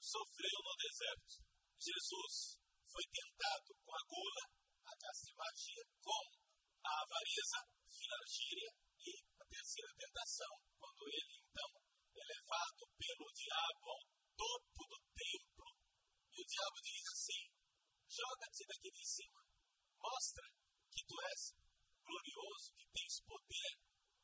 sofreu 0.00 0.58
no 0.64 0.74
deserto. 0.76 1.44
Jesus 1.78 2.58
foi 2.90 3.04
tentado 3.12 3.74
com 3.84 3.92
a 3.94 4.02
gula, 4.08 4.44
a 4.86 4.94
castimagia, 4.96 5.84
com 6.00 6.24
a 6.84 6.92
avareza, 7.02 7.58
finalgíria, 7.86 8.70
e 8.98 9.12
a 9.38 9.44
terceira 9.44 9.92
tentação, 9.94 10.52
quando 10.78 11.02
ele 11.08 11.34
então 11.38 11.70
é 12.16 12.24
levado 12.24 12.82
pelo 12.96 13.26
diabo 13.32 13.84
ao 13.92 14.02
topo 14.36 14.80
do 14.88 14.98
templo, 15.14 15.68
e 16.32 16.40
o 16.40 16.46
diabo 16.46 16.78
diz 16.82 17.04
assim: 17.12 17.44
joga-te 18.08 18.64
daqui 18.66 18.90
de 18.90 19.04
cima, 19.04 19.42
mostra 20.00 20.44
que 20.90 21.04
tu 21.04 21.14
és 21.30 21.54
glorioso, 22.02 22.72
que 22.74 22.86
tens 22.90 23.20
poder. 23.22 23.72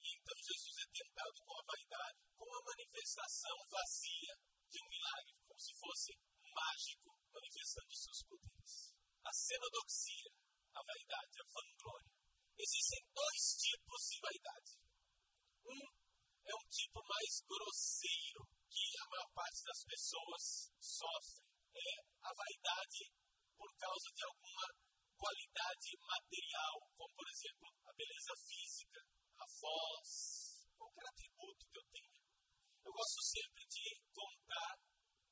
E 0.03 0.09
então 0.17 0.37
Jesus 0.37 0.77
é 0.79 0.89
tentado 0.91 1.39
com 1.45 1.55
a 1.55 1.65
vaidade, 1.65 2.19
com 2.37 2.49
a 2.49 2.65
manifestação 2.65 3.57
vazia 3.71 4.35
de 4.75 4.83
um 4.83 4.89
milagre, 4.91 5.35
como 5.47 5.61
se 5.61 5.73
fosse 5.79 6.11
mágico 6.51 7.15
manifestando 7.31 7.89
os 7.95 8.03
seus 8.03 8.21
poderes. 8.27 8.73
A 9.23 9.31
xenodoxia, 9.31 10.31
a 10.75 10.81
vaidade, 10.83 11.35
a 11.39 11.47
vanglória. 11.47 12.13
Existem 12.59 13.03
dois 13.15 13.43
tipos 13.55 14.01
de 14.11 14.19
vaidade. 14.19 14.73
Um 15.63 16.05
é 16.45 16.55
um 16.55 16.67
tipo 16.69 16.99
mais 17.07 17.41
grosseiro 17.47 18.43
que 18.69 18.85
a 18.99 19.09
maior 19.09 19.31
parte 19.33 19.63
das 19.65 19.81
pessoas 19.87 20.43
sofre. 20.83 21.47
É 21.75 21.91
a 22.23 22.31
vaidade 22.35 23.15
por 23.57 23.71
causa 23.79 24.11
de 24.11 24.25
alguma 24.27 24.67
qualidade 25.17 25.91
material, 26.03 26.75
como 26.99 27.15
por 27.15 27.29
exemplo 27.31 27.69
a 27.87 27.93
beleza 27.95 28.35
física, 28.43 29.01
a 29.39 29.47
voz, 29.47 30.69
qualquer 30.77 31.07
atributo 31.09 31.67
que 31.71 31.79
eu 31.79 31.87
tenha. 31.91 32.21
Eu 32.85 32.93
gosto 32.93 33.23
sempre 33.25 33.65
de 33.65 33.85
contar, 34.13 34.77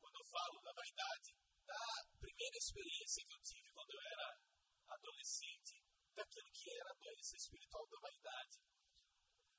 quando 0.01 0.17
eu 0.17 0.27
falo 0.33 0.61
da 0.65 0.73
vaidade, 0.73 1.31
da 1.67 1.85
primeira 2.19 2.52
experiência 2.63 3.27
que 3.27 3.35
eu 3.35 3.43
tive 3.43 3.69
quando 3.73 3.91
eu 3.91 4.01
era 4.01 4.39
adolescente, 4.87 5.83
daquilo 6.15 6.51
que 6.53 6.71
era 6.71 6.91
a 6.91 6.95
doença 6.95 7.37
espiritual 7.37 7.87
da 7.89 7.99
vaidade. 7.99 8.59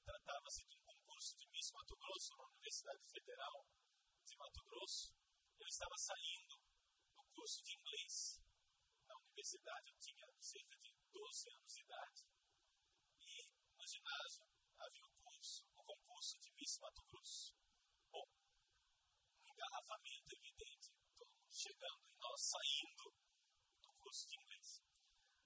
Tratava-se 0.06 0.66
de 0.66 0.76
um 0.78 0.84
concurso 0.84 1.36
de 1.38 1.48
Miss 1.50 1.72
Mato 1.72 1.96
Grosso 1.98 2.38
na 2.38 2.46
Universidade 2.48 3.06
Federal 3.08 3.68
de 4.24 4.38
Mato 4.38 4.64
Grosso. 4.64 5.14
Eu 5.60 5.68
estava 5.68 5.98
saindo 5.98 6.56
do 7.16 7.24
curso 7.36 7.62
de 7.64 7.74
inglês 7.76 8.40
na 9.08 9.16
universidade, 9.18 9.90
eu 9.92 9.98
tinha 10.00 10.28
cerca 10.40 10.78
de 10.80 10.94
12 11.12 11.50
anos 11.50 11.74
de 11.74 11.82
idade. 11.82 12.24
E 13.20 13.50
no 13.76 13.88
ginásio 13.88 14.48
havia 14.80 15.06
o 15.06 15.14
curso, 15.24 15.66
o 15.76 15.84
concurso 15.84 16.38
de 16.40 16.52
Miss 16.56 16.80
Mato 16.80 17.04
Grosso. 17.04 17.56
Bom, 18.12 18.28
um 19.44 19.50
engarrafamento 19.50 20.36
evidente, 20.36 20.92
todo 21.16 21.32
mundo 21.32 21.54
chegando 21.54 22.04
e 22.08 22.18
nós 22.18 22.42
saindo 22.42 23.14
do 23.82 23.94
curso 23.94 24.28
de 24.28 24.36
inglês. 24.36 24.84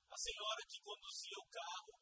A 0.10 0.17
senhora 0.28 0.64
que 0.68 0.80
conduzia 0.84 1.38
o 1.40 1.48
carro, 1.48 1.94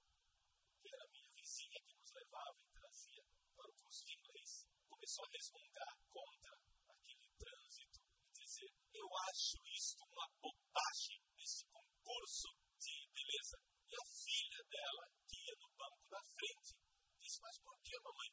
que 0.82 0.90
era 0.90 1.06
minha 1.14 1.30
vizinha 1.38 1.80
que 1.86 1.94
nos 1.94 2.12
levava 2.12 2.58
e 2.58 2.74
trazia 2.74 3.24
para 3.54 3.70
o 3.70 3.74
curso 3.78 4.02
de 4.06 4.14
inglês, 4.18 4.52
começou 4.90 5.26
a 5.26 5.30
resmungar 5.30 5.94
contra 6.10 6.54
aquele 6.90 7.30
trânsito 7.38 8.00
e 8.02 8.32
dizer: 8.34 8.72
Eu 8.94 9.08
acho 9.30 9.58
isto 9.78 10.02
uma 10.10 10.28
bobagem, 10.42 11.22
esse 11.38 11.66
concurso 11.70 12.50
de 12.82 12.96
beleza. 13.14 13.58
E 13.86 13.94
a 13.94 14.06
filha 14.10 14.62
dela, 14.74 15.06
que 15.30 15.38
ia 15.46 15.56
no 15.62 15.70
banco 15.78 16.10
da 16.10 16.22
frente, 16.26 16.74
disse: 17.22 17.40
Mas 17.42 17.58
por 17.62 17.78
que, 17.86 17.94
mamãe? 18.02 18.32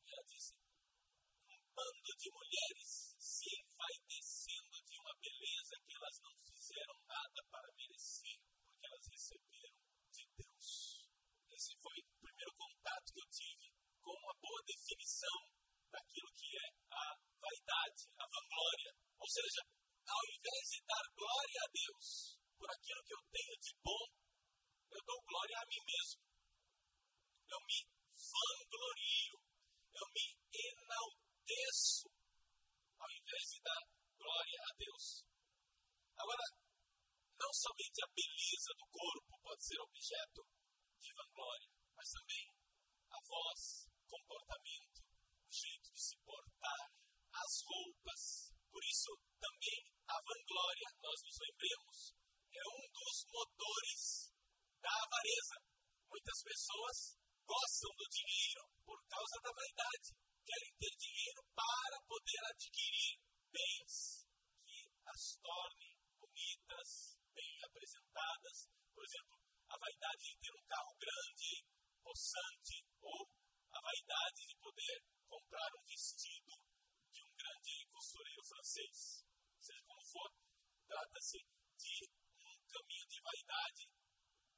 E 0.00 0.08
ela 0.12 0.24
disse: 0.24 0.56
Um 1.44 1.60
bando 1.76 2.12
de 2.16 2.28
mulheres 2.32 3.12
se 3.20 3.48
envaidecendo 3.52 4.76
de 4.80 4.96
uma 4.96 5.14
beleza 5.20 5.76
que 5.84 5.94
elas 5.96 6.16
não 6.22 6.34
fizeram 6.40 6.96
nada 7.06 7.40
para 7.50 7.74
merecer, 7.76 8.38
porque 8.62 8.86
elas 8.86 9.06
receberam 9.10 9.78
de 10.10 10.24
Deus. 10.36 10.68
Esse 11.50 11.72
foi 11.82 11.98
o 11.98 12.20
primeiro 12.22 12.52
contato 12.54 13.12
que 13.12 13.20
eu 13.20 13.28
tive 13.30 13.66
com 14.00 14.14
uma 14.14 14.34
boa 14.40 14.62
definição 14.66 15.38
daquilo 15.90 16.32
que 16.32 16.48
é 16.56 16.68
a 16.90 17.04
vaidade, 17.40 18.02
a 18.18 18.24
vanglória. 18.26 18.92
Ou 19.18 19.21
seja, 19.32 19.64
ao 20.04 20.22
invés 20.28 20.64
de 20.68 20.78
dar 20.84 21.06
glória 21.16 21.60
a 21.64 21.68
Deus 21.72 22.36
por 22.58 22.68
aquilo 22.68 23.04
que 23.04 23.14
eu 23.16 23.22
tenho 23.32 23.56
de 23.64 23.72
bom, 23.80 24.04
eu 24.92 25.00
dou 25.08 25.20
glória 25.24 25.56
a 25.56 25.66
mim 25.72 25.82
mesmo. 25.88 26.20
Eu 27.48 27.60
me 27.64 27.78
vanglorio, 28.12 29.36
eu 29.96 30.06
me 30.12 30.26
enalteço, 30.52 32.12
ao 33.00 33.08
invés 33.08 33.44
de 33.48 33.58
dar 33.64 33.82
glória 34.20 34.60
a 34.68 34.70
Deus. 34.76 35.24
Agora, 36.12 36.46
não 37.40 37.52
somente 37.56 38.04
a 38.04 38.12
beleza 38.12 38.72
do 38.76 38.86
corpo 38.92 39.32
pode 39.40 39.64
ser 39.64 39.80
objeto 39.80 40.44
de 41.00 41.10
vanglória, 41.16 41.72
mas 41.96 42.08
também 42.12 42.46
a 43.10 43.18
voz, 43.26 43.88
comportamento, 44.06 45.00
o 45.00 45.52
jeito 45.52 45.88
de 45.88 46.00
se 46.00 46.16
portar, 46.20 46.84
as 47.32 47.52
roupas. 47.64 48.41
Por 48.72 48.82
isso, 48.88 49.12
também 49.36 49.84
a 50.08 50.16
vanglória, 50.16 50.88
nós 51.04 51.20
nos 51.28 51.36
lembremos, 51.44 52.16
é 52.56 52.64
um 52.72 52.84
dos 52.88 53.16
motores 53.28 54.32
da 54.80 54.88
avareza. 54.88 55.56
Muitas 56.08 56.40
pessoas 56.40 56.96
gostam 57.44 57.90
do 58.00 58.08
dinheiro 58.08 58.64
por 58.80 58.96
causa 59.12 59.36
da 59.44 59.52
vaidade. 59.52 60.16
Querem 60.40 60.72
ter 60.80 60.92
dinheiro 60.96 61.40
para 61.52 61.96
poder 62.08 62.40
adquirir 62.48 63.20
bens 63.52 64.24
que 64.64 64.88
as 65.04 65.36
tornem 65.36 65.92
bonitas, 66.16 66.88
bem 67.36 67.52
apresentadas. 67.68 68.72
Por 68.88 69.04
exemplo, 69.04 69.36
a 69.68 69.76
vaidade 69.76 70.22
de 70.32 70.36
ter 70.40 70.52
um 70.56 70.64
carro 70.64 70.96
grande, 70.96 71.52
possante, 72.00 72.76
ou 73.04 73.20
a 73.68 73.80
vaidade 73.84 74.40
de 74.48 74.56
poder 74.56 74.96
comprar 75.28 75.68
um 75.76 75.84
vestido 75.84 76.61
costureiro 78.02 78.42
francês. 78.42 79.22
Seja 79.60 79.82
como 79.86 80.02
for, 80.02 80.34
trata-se 80.88 81.38
de 81.78 82.10
um 82.42 82.66
caminho 82.66 83.06
de 83.06 83.20
vaidade 83.22 83.86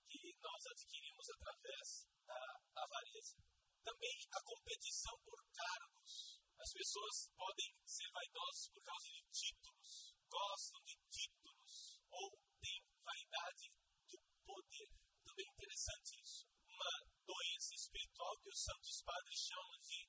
que 0.08 0.32
nós 0.40 0.66
adquirimos 0.72 1.28
através 1.28 2.08
da 2.24 2.40
avareza. 2.74 3.36
Também 3.84 4.16
a 4.32 4.40
competição 4.40 5.12
por 5.28 5.36
cargos. 5.52 6.40
As 6.56 6.72
pessoas 6.72 7.28
podem 7.36 7.68
ser 7.84 8.08
vaidosas 8.12 8.68
por 8.72 8.82
causa 8.82 9.08
de 9.12 9.22
títulos, 9.28 10.16
gostam 10.26 10.80
de 10.80 10.96
títulos, 11.12 12.00
ou 12.08 12.40
têm 12.62 12.80
vaidade 13.04 13.68
do 14.08 14.18
poder. 14.46 14.88
Também 15.22 15.46
interessante 15.52 16.16
isso. 16.16 16.48
Uma 16.64 16.92
doença 17.26 17.74
espiritual 17.74 18.38
que 18.40 18.48
os 18.48 18.62
santos 18.64 19.02
padres 19.02 19.38
chamam 19.38 19.78
de 19.84 20.08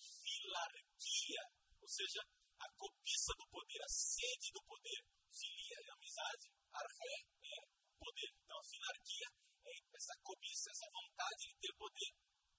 filarquia, 0.00 1.42
ou 1.82 1.88
seja, 1.88 2.24
a 2.60 2.68
cobiça 2.76 3.32
do 3.38 3.46
poder, 3.48 3.80
a 3.82 3.88
sede 3.88 4.52
do 4.52 4.62
poder. 4.64 5.00
Filia 5.32 5.76
é 5.80 5.92
amizade, 5.92 6.46
arré 6.72 7.16
é 7.42 7.58
poder. 7.96 8.30
Então, 8.44 8.58
a 8.58 8.68
filarquia 8.68 9.28
é 9.64 9.72
essa 9.96 10.14
cobiça, 10.22 10.70
essa 10.70 10.88
vontade 10.92 11.48
de 11.48 11.54
ter 11.60 11.74
poder 11.76 12.12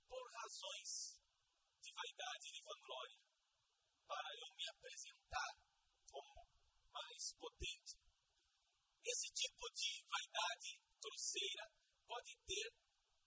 por 0.10 0.24
razões 0.42 1.22
de 1.82 1.92
vaidade 1.94 2.48
e 2.48 2.52
de 2.52 2.62
vanglória, 2.64 3.20
para 4.08 4.30
eu 4.42 4.50
me 4.56 4.68
apresentar 4.70 5.52
como 6.10 6.46
mais 6.92 7.34
potente. 7.40 7.96
Esse 9.06 9.28
tipo 9.34 9.66
de 9.74 10.04
vaidade 10.06 10.80
grosseira 11.02 11.66
pode 12.06 12.36
ter 12.46 12.70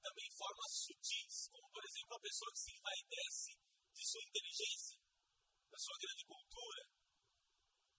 também 0.02 0.30
formas 0.36 0.72
sutis, 0.84 1.48
como 1.50 1.68
por 1.70 1.84
exemplo 1.84 2.14
a 2.14 2.20
pessoa 2.20 2.52
que 2.52 2.58
se 2.58 2.72
envaidece 2.76 3.52
de 3.94 4.04
sua 4.06 4.22
inteligência, 4.22 5.03
da 5.74 5.78
sua 5.82 5.98
grande 5.98 6.22
cultura. 6.22 6.82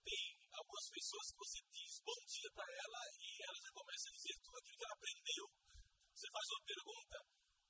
Tem 0.00 0.24
algumas 0.48 0.88
pessoas 0.88 1.26
que 1.28 1.40
você 1.44 1.60
diz 1.76 2.00
bom 2.00 2.20
dia 2.24 2.50
para 2.56 2.64
ela 2.72 3.00
e 3.20 3.28
ela 3.44 3.58
já 3.60 3.70
começa 3.76 4.08
a 4.08 4.12
dizer 4.16 4.34
tudo 4.40 4.56
aquilo 4.56 4.78
que 4.80 4.84
ela 4.86 4.96
aprendeu. 4.96 5.44
Você 6.16 6.26
faz 6.32 6.46
uma 6.56 6.64
pergunta, 6.64 7.16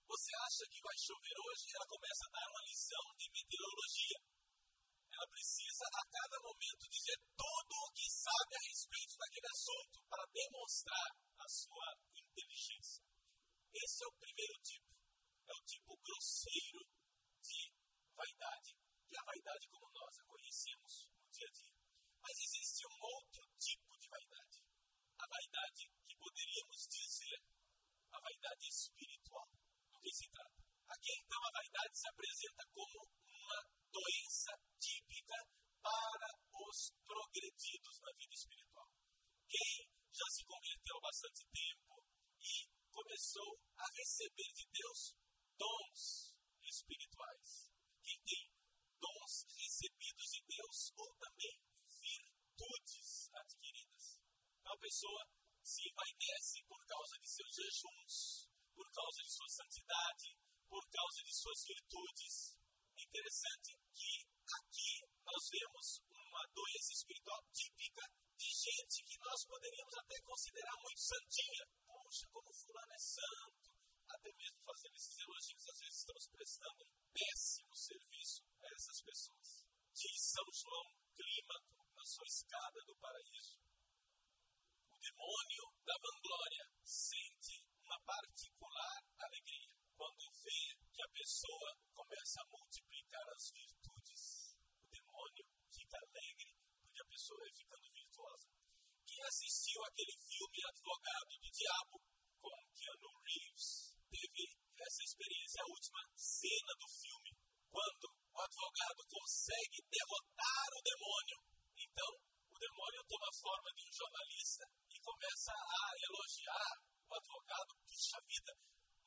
você 0.07 0.31
acha 0.47 0.65
que 0.71 0.79
vai 0.87 0.95
chover 0.95 1.37
hoje, 1.43 1.75
ela 1.75 1.91
começa 1.91 2.23
a 2.23 2.33
dar 2.39 2.47
uma 2.47 2.63
lição 2.71 3.05
de 3.19 3.27
meteorologia. 3.35 4.19
Ela 5.11 5.27
precisa, 5.27 5.85
a 5.91 6.05
cada 6.07 6.39
momento, 6.39 6.87
dizer 6.87 7.19
tudo 7.35 7.75
o 7.75 7.91
que 7.91 8.07
sabe 8.07 8.53
a 8.55 8.63
respeito 8.63 9.15
daquele 9.19 9.49
assunto 9.51 9.97
para 10.07 10.31
demonstrar 10.31 11.09
a 11.35 11.49
sua 11.51 11.89
inteligência. 12.15 13.03
Esse 13.75 14.05
é 14.05 14.07
o 14.07 14.19
primeiro 14.23 14.55
tipo. 14.63 14.87
É 15.51 15.53
o 15.57 15.63
tipo 15.67 15.99
grosseiro 15.99 16.87
de 17.43 17.75
vaidade, 18.15 18.86
que 19.07 19.17
a 19.17 19.25
vaidade 19.25 19.69
como 19.69 19.91
nós 19.93 20.19
a 20.19 20.25
conhecemos 20.25 21.09
no 21.15 21.31
dia 21.31 21.47
a 21.47 21.53
dia. 21.53 21.75
Mas 22.21 22.37
existe 22.43 22.87
um 22.87 22.99
outro 23.01 23.43
tipo 23.59 23.97
de 23.99 24.09
vaidade. 24.09 24.59
A 25.19 25.27
vaidade 25.27 25.83
que 26.07 26.17
poderíamos 26.17 26.81
dizer 26.91 27.39
a 28.11 28.19
vaidade 28.21 28.67
espiritual. 28.69 29.49
Do 29.93 30.01
que 30.01 30.13
se 30.13 30.29
trata? 30.31 30.63
Aqui 30.89 31.13
então 31.19 31.41
a 31.45 31.53
vaidade 31.53 31.99
se 31.99 32.09
apresenta 32.09 32.63
como 32.75 32.99
uma 33.27 33.61
doença 33.91 34.53
típica 34.79 35.39
para 35.83 36.31
os 36.67 36.79
progredidos 37.07 38.01
na 38.03 38.13
vida 38.19 38.35
espiritual. 38.35 38.91
Quem 39.49 39.89
já 40.11 40.27
se 40.31 40.45
converteu 40.45 40.97
há 40.97 41.01
bastante 41.01 41.43
tempo 41.53 41.95
e 42.41 42.55
começou 42.91 43.61
a 43.77 43.87
receber 43.95 44.51
de 44.55 44.67
Deus 44.73 45.15
dons 45.59 46.35
espirituais. 46.63 47.71
Quem 48.03 48.19
tem 48.25 48.51
dons 49.01 49.33
recebidos 49.57 50.27
de 50.31 50.41
Deus 50.49 50.93
ou 50.97 51.15
também 51.17 51.57
virtudes 52.01 53.31
adquiridas. 53.35 54.21
Pessoa 54.79 55.27
se 55.65 55.83
envaidece 55.83 56.63
por 56.69 56.79
causa 56.87 57.19
de 57.19 57.27
seus 57.27 57.55
jejuns, 57.57 58.47
por 58.73 58.87
causa 58.93 59.23
de 59.23 59.31
sua 59.33 59.49
santidade, 59.49 60.29
por 60.69 60.85
causa 60.91 61.21
de 61.25 61.35
suas 61.35 61.61
virtudes. 61.67 62.55
É 62.97 63.03
interessante 63.03 63.75
que 63.91 64.15
aqui 64.47 64.93
nós 65.27 65.43
vemos 65.51 65.87
uma 66.07 66.45
doença 66.55 66.93
espiritual 66.93 67.43
típica 67.51 68.03
de 68.39 68.47
gente 68.47 69.03
que 69.11 69.19
nós 69.19 69.45
poderíamos 69.45 69.95
até 69.97 70.17
considerar 70.23 70.77
muito 70.79 71.01
santinha. 71.01 71.65
Poxa, 71.87 72.27
como 72.31 72.55
fulano 72.55 72.93
é 72.93 72.99
santo. 72.99 73.69
Até 74.07 74.31
mesmo 74.39 74.63
fazendo 74.63 74.95
esses 74.95 75.19
elogios, 75.19 75.67
às 75.67 75.79
vezes 75.81 75.99
estamos 75.99 76.27
prestando 76.31 76.85
um 76.85 76.95
péssimo 77.11 77.75
serviço 77.75 78.43
a 78.63 78.67
essas 78.71 79.03
pessoas. 79.03 79.49
Diz 79.93 80.21
São 80.31 80.47
João 80.53 80.87
Clímaco, 81.17 81.91
na 81.97 82.05
sua 82.05 82.27
escada 82.27 82.81
do 82.87 82.95
paraíso, 82.97 83.56
demônio 85.17 85.65
da 85.81 85.97
vanglória 85.97 86.65
sente 86.85 87.65
uma 87.81 87.99
particular 88.05 89.01
alegria 89.17 89.73
quando 89.97 90.29
vê 90.45 90.77
que 90.93 91.03
a 91.03 91.09
pessoa 91.09 91.73
começa 91.95 92.41
a 92.43 92.49
multiplicar 92.53 93.25
as 93.33 93.49
virtudes. 93.49 94.53
O 94.77 94.89
demônio 94.93 95.45
fica 95.73 95.97
alegre 95.97 96.53
porque 96.85 97.01
a 97.01 97.09
pessoa 97.09 97.41
vai 97.41 97.53
ficando 97.57 97.93
virtuosa. 97.97 98.49
Quem 99.07 99.23
assistiu 99.25 99.81
aquele 99.85 100.17
filme 100.21 100.59
Advogado 100.69 101.33
do 101.41 101.51
Diabo 101.51 101.97
com 102.37 102.57
Keanu 102.77 103.13
Reeves 103.25 103.97
teve 104.13 104.45
essa 104.77 105.03
experiência, 105.03 105.63
a 105.65 105.71
última 105.73 106.03
cena 106.15 106.73
do 106.77 106.89
filme, 106.93 107.33
quando 107.73 108.05
o 108.05 108.41
advogado 108.45 109.01
consegue 109.09 109.81
derrotar 109.89 110.69
o 110.77 110.83
demônio. 110.85 111.41
Então, 111.73 112.37
o 112.53 112.59
demônio 112.59 113.05
toma 113.09 113.29
a 113.29 113.39
forma 113.41 113.71
de 113.77 113.85
um 113.85 113.93
jornalista 113.93 114.65
e 114.89 114.96
começa 115.07 115.55
a 115.55 115.83
elogiar 116.03 116.73
o 117.07 117.15
advogado. 117.15 117.71
Puxa 117.87 118.19
vida, 118.27 118.53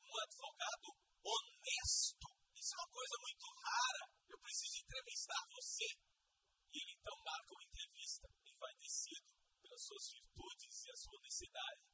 um 0.00 0.16
advogado 0.16 0.88
honesto. 1.20 2.26
Isso 2.56 2.72
é 2.72 2.78
uma 2.80 2.88
coisa 2.88 3.16
muito 3.20 3.44
rara. 3.60 4.04
Eu 4.32 4.38
preciso 4.40 4.80
entrevistar 4.80 5.42
você. 5.52 5.88
E 6.72 6.76
ele 6.80 6.92
então 6.96 7.16
marca 7.20 7.52
uma 7.52 7.64
entrevista, 7.68 8.26
envaidecido 8.48 9.28
pelas 9.60 9.82
suas 9.84 10.04
virtudes 10.08 10.74
e 10.86 10.90
a 10.90 10.96
sua 10.96 11.16
honestidade. 11.20 11.84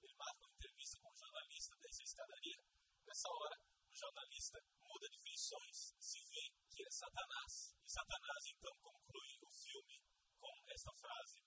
Ele 0.00 0.14
marca 0.16 0.40
uma 0.40 0.56
entrevista 0.56 0.96
com 1.02 1.10
um 1.12 1.20
jornalista 1.20 1.76
dessa 1.76 2.02
escadaria. 2.02 2.60
Nessa 3.04 3.28
hora, 3.28 3.56
o 3.90 3.94
jornalista 3.94 4.58
muda 4.80 5.08
de 5.10 5.18
feições, 5.20 5.76
se 6.00 6.18
vê 6.32 6.44
que 6.72 6.82
é 6.82 6.90
Satanás. 6.90 7.52
E 7.84 7.88
Satanás 7.90 8.42
então 8.48 8.72
conclui 8.80 9.30
o 9.44 9.50
filme 9.50 10.00
com 10.40 10.54
essa 10.72 10.92
frase: 10.94 11.42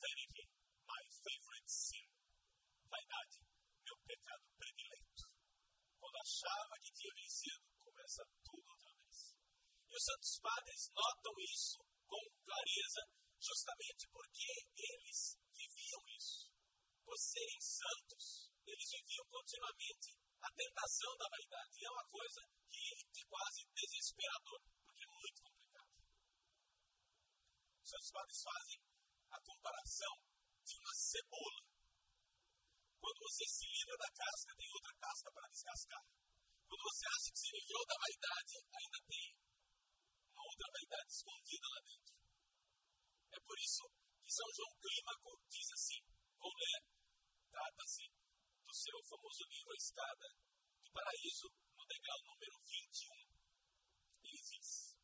sin. 0.00 0.55
Vaidade, 2.96 3.44
meu 3.84 3.98
pecado 4.08 4.44
predileto. 4.56 5.28
Quando 6.00 6.16
achava 6.16 6.80
que 6.80 6.92
tinha 6.96 7.12
vencido, 7.12 7.60
começa 7.84 8.24
tudo 8.40 8.64
outra 8.72 8.92
vez. 8.96 9.36
E 9.84 9.92
os 9.92 10.02
santos 10.02 10.40
padres 10.40 10.80
notam 10.96 11.34
isso 11.44 11.76
com 12.08 12.22
clareza, 12.40 13.02
justamente 13.36 14.08
porque 14.08 14.48
eles 14.80 15.36
viviam 15.52 16.02
isso. 16.16 16.48
Por 17.04 17.18
serem 17.20 17.60
santos, 17.60 18.48
eles 18.64 18.88
viviam 18.96 19.26
continuamente 19.28 20.16
a 20.40 20.48
tentação 20.56 21.12
da 21.20 21.28
vaidade. 21.28 21.76
E 21.76 21.84
é 21.84 21.90
uma 21.90 22.08
coisa 22.08 22.40
que 22.72 23.20
é 23.20 23.24
quase 23.28 23.60
desesperador, 23.76 24.60
porque 24.88 25.04
é 25.04 25.12
muito 25.20 25.42
complicado. 25.42 26.00
Os 27.76 27.90
santos 27.90 28.10
padres 28.10 28.40
fazem 28.40 28.80
a 29.32 29.40
comparação 29.44 30.14
de 30.64 30.78
uma 30.80 30.94
cebola. 30.94 31.75
Quando 33.06 33.22
você 33.22 33.46
se 33.46 33.66
livra 33.70 33.96
da 34.02 34.10
casca, 34.18 34.50
tem 34.58 34.66
outra 34.66 34.92
casca 34.98 35.30
para 35.30 35.46
descascar. 35.46 36.04
Quando 36.66 36.82
você 36.90 37.06
acha 37.06 37.30
que 37.30 37.38
se 37.38 37.50
livrou 37.54 37.86
da 37.86 37.94
vaidade, 38.02 38.54
ainda 38.66 38.98
tem 39.06 39.26
uma 40.34 40.42
outra 40.42 40.66
vaidade 40.74 41.10
escondida 41.14 41.66
lá 41.70 41.80
dentro. 41.86 42.14
É 43.30 43.38
por 43.46 43.56
isso 43.62 43.82
que 44.18 44.32
São 44.34 44.48
João 44.58 44.74
Clímaco 44.82 45.38
diz 45.46 45.70
assim: 45.70 46.02
vou 46.34 46.50
ler, 46.50 46.82
trata-se 47.46 48.10
do 48.66 48.74
seu 48.74 48.98
famoso 49.06 49.42
livro 49.54 49.70
A 49.70 49.76
Escada 49.78 50.26
do 50.82 50.90
Paraíso, 50.90 51.46
no 51.78 51.86
degrau 51.86 52.18
número 52.26 52.58
21. 52.58 53.22
Ele 54.26 54.40
diz: 54.50 54.98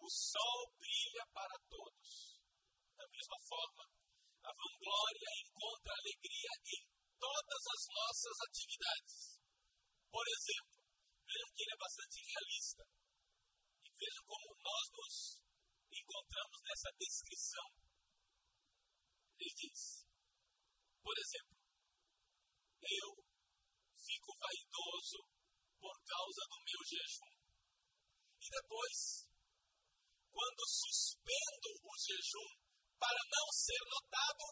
O 0.00 0.08
sol 0.08 0.72
brilha 0.80 1.24
para 1.36 1.52
todos. 1.68 2.40
Da 2.96 3.06
mesma 3.12 3.36
forma, 3.44 3.84
a 4.42 4.50
vanglória 4.52 5.30
encontra 5.42 5.92
alegria 5.92 6.52
em 6.66 6.82
todas 7.18 7.62
as 7.74 7.82
nossas 7.94 8.36
atividades. 8.48 9.38
Por 10.10 10.26
exemplo, 10.26 10.78
veja 11.26 11.52
que 11.54 11.62
ele 11.62 11.74
é 11.74 11.82
bastante 11.82 12.18
realista. 12.22 12.82
E 13.84 13.88
veja 13.90 14.22
como 14.24 14.56
nós 14.62 14.84
nos 14.92 15.42
encontramos 15.92 16.58
nessa 16.62 16.90
descrição. 16.98 17.68
Ele 19.38 19.54
diz, 19.54 20.06
por 21.02 21.16
exemplo, 21.18 21.58
eu 22.82 23.08
fico 23.94 24.32
vaidoso 24.38 25.18
por 25.78 25.94
causa 26.04 26.42
do 26.48 26.58
meu 26.64 26.80
jejum. 26.86 27.32
E 28.40 28.48
depois, 28.50 29.28
quando 30.30 30.62
suspendo 30.66 31.68
o 31.84 31.92
jejum 31.98 32.67
para 32.98 33.22
não 33.30 33.46
ser 33.52 33.80
notado, 33.86 34.44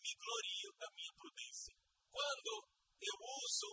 me 0.00 0.12
glorio 0.16 0.72
da 0.78 0.88
minha 0.96 1.12
prudência. 1.16 1.74
Quando 2.10 2.52
eu 3.00 3.16
uso 3.20 3.70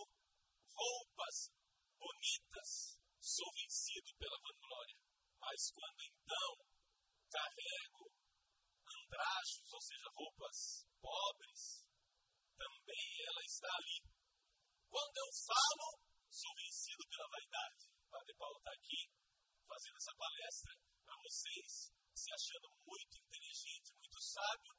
roupas 0.76 1.50
bonitas, 1.96 3.00
sou 3.20 3.48
vencido 3.52 4.10
pela 4.18 4.38
vanglória. 4.40 4.96
Mas 5.40 5.70
quando 5.72 6.00
então 6.04 6.50
carrego 7.30 8.12
andrajos, 8.86 9.72
ou 9.72 9.80
seja, 9.80 10.10
roupas 10.14 10.86
pobres, 11.00 11.84
também 12.56 13.06
ela 13.24 13.42
está 13.44 13.68
ali. 13.76 14.00
Quando 14.88 15.16
eu 15.16 15.30
falo, 15.46 16.00
sou 16.28 16.52
vencido 16.56 17.04
pela 17.08 17.28
vaidade. 17.28 17.88
Padre 18.10 18.34
Paulo 18.34 18.58
está 18.58 18.72
aqui 18.72 19.00
fazendo 19.66 19.96
essa 19.96 20.14
palestra 20.18 20.74
para 21.04 21.16
vocês, 21.22 21.92
se 22.14 22.32
achando 22.34 22.68
muito 22.84 23.19
sábio, 24.30 24.74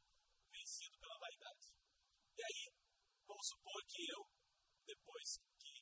vencido 0.52 0.98
pela 1.00 1.20
vaidade. 1.20 1.68
E 2.38 2.42
aí, 2.42 2.64
vamos 3.28 3.48
supor 3.48 3.82
que 3.88 4.02
eu, 4.08 4.22
depois 4.86 5.28
que 5.60 5.74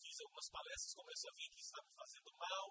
fiz 0.00 0.20
algumas 0.20 0.48
palestras, 0.50 0.94
comecei 0.94 1.30
a 1.30 1.36
ver 1.36 1.48
que 1.50 1.60
está 1.60 1.78
me 1.84 1.92
fazendo 1.92 2.30
mal, 2.34 2.68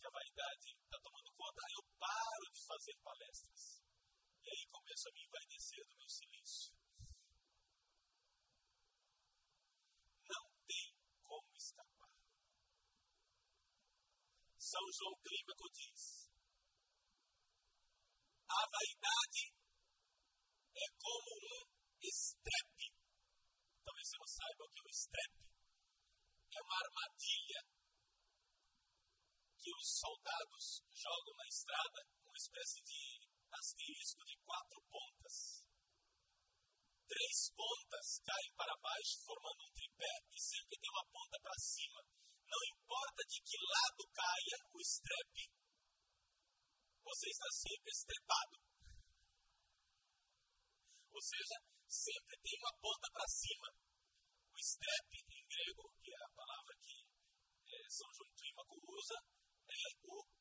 que 0.00 0.06
a 0.06 0.10
vaidade 0.10 0.68
está 0.80 0.98
tomando 1.00 1.30
conta, 1.36 1.60
aí 1.60 1.74
eu 1.76 1.84
paro 1.98 2.46
de 2.52 2.62
fazer 2.64 2.94
palestras. 3.02 3.82
E 4.42 4.48
aí 4.48 4.66
começo 4.70 5.08
a 5.08 5.12
me 5.12 5.24
envaidecer 5.24 5.84
do 5.86 5.96
meu 5.96 6.08
silêncio. 6.08 6.72
Não 10.24 10.44
tem 10.66 10.88
como 11.22 11.56
escapar. 11.56 12.10
São 14.58 14.84
João 14.92 15.14
Clímaco 15.22 15.68
diz: 15.72 16.26
a 18.48 18.62
vaidade 18.70 19.52
é 20.74 20.86
como 21.02 21.30
um 21.34 21.98
estepe. 22.00 22.88
Talvez 23.84 24.08
você 24.08 24.18
não 24.18 24.26
saiba 24.26 24.64
o 24.64 24.70
que 24.70 24.80
é 24.80 24.82
o 24.82 24.90
estepe. 24.90 25.46
soldados 29.96 30.82
uma 31.64 32.36
espécie 32.36 32.82
de 32.84 33.00
asterisco 33.50 34.24
de 34.26 34.36
quatro 34.44 34.78
pontas. 34.90 35.64
Três 37.08 37.48
pontas 37.56 38.20
caem 38.20 38.52
para 38.56 38.76
baixo, 38.82 39.24
formando 39.24 39.64
um 39.64 39.72
tripé, 39.72 40.14
e 40.34 40.38
sempre 40.38 40.76
tem 40.76 40.90
uma 40.90 41.06
ponta 41.08 41.38
para 41.40 41.56
cima. 41.56 42.02
Não 42.44 42.60
importa 42.76 43.22
de 43.24 43.40
que 43.40 43.56
lado 43.56 44.02
caia 44.12 44.58
o 44.74 44.80
estrepe, 44.80 45.48
você 47.02 47.30
está 47.30 47.48
sempre 47.50 47.90
estrepado. 47.90 48.56
Ou 51.08 51.22
seja, 51.22 51.56
sempre 51.88 52.36
tem 52.42 52.58
uma 52.60 52.76
ponta 52.82 53.08
para 53.12 53.28
cima. 53.28 53.68
O 54.52 54.58
estrepe, 54.58 55.24
em 55.30 55.46
grego, 55.48 55.88
que 56.02 56.12
é 56.12 56.20
a 56.20 56.34
palavra 56.36 56.74
que 56.82 57.00
é, 57.00 57.88
São 57.88 58.12
João 58.12 58.30
Trímaco 58.36 58.76
usa, 58.92 59.16
é 59.68 59.82
o 60.04 60.35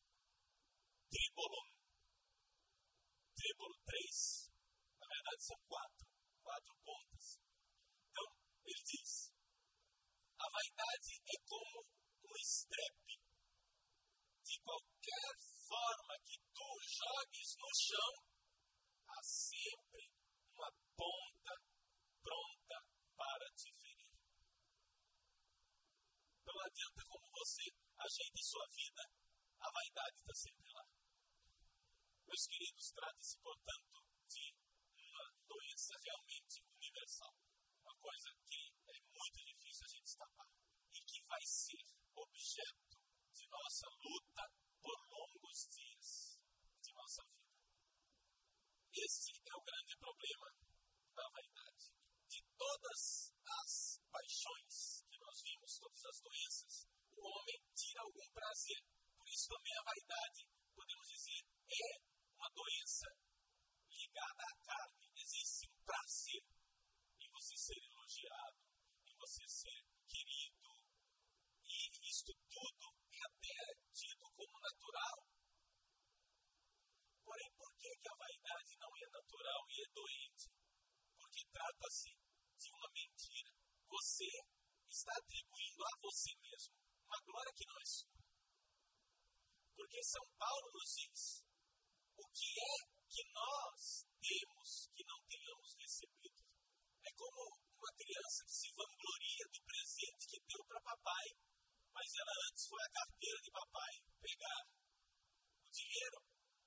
tribolon. 1.09 1.69
Tribolo, 3.35 3.77
três. 3.85 4.49
Na 4.99 5.07
verdade, 5.07 5.43
são 5.43 5.57
quatro. 5.67 6.07
Quatro 6.41 6.75
pontas. 6.83 7.39
Então, 8.09 8.27
ele 8.65 8.83
diz: 8.85 9.31
a 10.39 10.49
vaidade 10.49 11.11
é 11.25 11.37
como 11.45 11.85
um 12.23 12.35
estrepe. 12.37 13.15
De 14.45 14.59
qualquer 14.61 15.33
forma 15.67 16.13
que 16.25 16.37
tu 16.53 16.69
jogues 16.85 17.55
no 17.57 17.71
chão, 17.73 18.13
há 19.09 19.21
sempre 19.23 20.11
uma 20.53 20.71
ponta 20.95 21.53
pronta 22.21 22.77
para 23.15 23.45
te 23.55 23.71
ferir. 23.73 24.09
Não 26.45 26.59
adianta 26.61 27.01
como 27.07 27.29
você 27.31 27.63
ajeite 27.97 28.43
sua 28.43 28.67
vida, 28.69 29.01
a 29.59 29.71
vaidade 29.71 30.17
está 30.17 30.33
sempre. 30.33 30.64
Meus 32.27 32.47
queridos, 32.47 32.91
trata-se, 32.91 33.37
portanto, 33.39 34.01
de 34.27 34.45
uma 34.97 35.25
doença 35.47 35.93
realmente 36.03 36.61
universal. 36.73 37.33
Uma 37.81 37.95
coisa 38.01 38.29
que 38.49 38.61
é 38.89 38.99
muito 38.99 39.39
difícil 39.45 39.85
a 39.85 39.89
gente 39.89 40.07
escapar. 40.07 40.49
E 40.93 40.99
que 41.05 41.21
vai 41.27 41.41
ser 41.45 41.85
objeto 42.15 42.97
de 43.31 43.47
nossa 43.47 43.87
luta 44.03 44.43
por 44.81 44.97
longos 45.09 45.59
dias 45.69 46.39
de 46.81 46.93
nossa 46.93 47.21
vida. 47.29 47.45
Esse 48.95 49.31
é 49.31 49.53
o 49.55 49.63
grande 49.63 49.97
problema 49.97 50.47
da 51.13 51.29
vaidade. 51.29 51.91
De 52.27 52.41
todas 52.57 53.33
as 53.45 53.99
paixões 54.09 55.03
que 55.09 55.19
nós 55.19 55.41
vimos, 55.43 55.79
todas 55.79 56.05
as 56.05 56.21
doenças, 56.21 56.87
o 57.15 57.21
homem 57.21 57.59
tira 57.75 58.01
algum 58.01 58.27
prazer. 58.33 58.81
Por 59.17 59.27
isso 59.27 59.47
também 59.47 59.73
a 59.77 59.83
vaidade, 59.83 60.47
podemos 60.73 61.07
dizer, 61.07 61.41
é 61.69 62.04
doença 62.55 63.07
ligada 63.91 64.43
à 64.43 64.55
carne. 64.63 65.11
Existe 65.15 65.67
um 65.67 65.77
prazer 65.83 66.43
em 67.19 67.29
você 67.29 67.57
ser 67.57 67.77
elogiado, 67.83 68.59
em 69.05 69.15
você 69.19 69.43
ser 69.47 69.83
querido. 70.07 70.71
E 71.67 72.09
isto 72.09 72.31
tudo 72.49 72.85
é 73.11 73.19
até 73.27 73.59
tido 73.91 74.25
como 74.31 74.59
natural. 74.59 75.27
Porém, 77.23 77.51
por 77.57 77.71
que, 77.75 77.89
que 77.99 78.09
a 78.09 78.15
vaidade 78.15 78.77
não 78.79 78.91
é 78.95 79.05
natural 79.11 79.61
e 79.69 79.81
é 79.81 79.87
doente? 79.93 80.47
Porque 81.17 81.41
trata-se 81.51 82.11
de 82.55 82.69
uma 82.71 82.89
mentira. 82.93 83.51
Você 83.89 84.31
está 84.89 85.11
atribuindo 85.17 85.83
a 85.83 85.99
você 86.01 86.31
mesmo 86.39 86.75
uma 87.03 87.19
glória 87.25 87.53
que 87.53 87.67
não 87.67 87.77
é 87.79 87.85
sua. 87.85 88.15
Porque 89.75 90.03
São 90.03 90.25
Paulo 90.37 90.71
nos 90.73 90.89
diz: 90.95 91.43
o 92.17 92.23
que 92.31 92.49
é 92.59 92.75
que 93.09 93.23
nós 93.31 94.05
temos 94.19 94.69
que 94.95 95.03
não 95.05 95.19
tenhamos 95.27 95.69
recebido? 95.75 96.41
É 97.03 97.11
como 97.13 97.41
uma 97.75 97.91
criança 97.95 98.43
que 98.45 98.55
se 98.55 98.69
vangloria 98.75 99.45
do 99.51 99.61
presente 99.63 100.27
que 100.27 100.39
deu 100.47 100.63
para 100.65 100.81
papai, 100.81 101.27
mas 101.93 102.07
ela 102.15 102.33
antes 102.49 102.67
foi 102.67 102.81
a 102.83 102.93
carteira 102.95 103.39
de 103.41 103.51
papai 103.51 103.93
pegar 104.19 104.61
o 105.61 105.69
dinheiro 105.69 106.19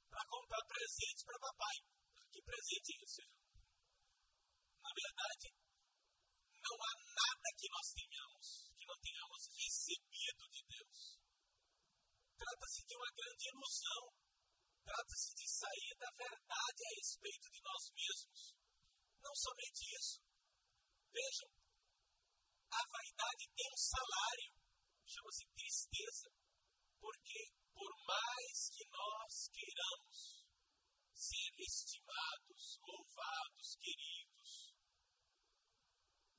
para 0.09 0.25
comprar 0.29 0.65
presente 0.65 1.25
para 1.25 1.39
papai. 1.39 1.77
Que 2.33 2.43
presente 2.43 2.89
é 2.93 3.05
esse? 3.05 3.25
Na 4.79 4.91
verdade, 4.95 5.47
não 6.63 6.77
há 6.77 6.93
nada 7.13 7.49
que 7.57 7.69
nós 7.69 7.87
tenhamos 7.93 8.47
que 8.77 8.87
não 8.87 8.99
tenhamos 9.01 9.43
recebido 9.53 10.43
de 10.49 10.63
Deus. 10.69 11.19
Trata-se 12.39 12.87
de 12.87 12.95
uma 12.95 13.11
grande 13.11 13.49
ilusão. 13.49 14.28
Trata-se 14.89 15.35
de 15.35 15.47
sair 15.47 15.95
da 16.01 16.11
verdade 16.17 16.81
a 16.81 16.95
respeito 16.97 17.51
de 17.53 17.61
nós 17.61 17.93
mesmos. 17.93 18.57
Não 19.21 19.35
somente 19.37 19.85
isso. 19.85 20.17
Vejam, 21.13 21.51
a 22.73 22.81
vaidade 22.89 23.45
tem 23.55 23.69
um 23.69 23.77
salário, 23.77 24.51
chama-se 25.05 25.45
tristeza. 25.53 26.33
Porque, 26.99 27.53
por 27.75 27.93
mais 28.07 28.71
que 28.73 28.89
nós 28.89 29.49
queiramos 29.53 30.49
ser 31.13 31.53
estimados, 31.61 32.81
louvados, 32.81 33.77
queridos, 33.77 34.73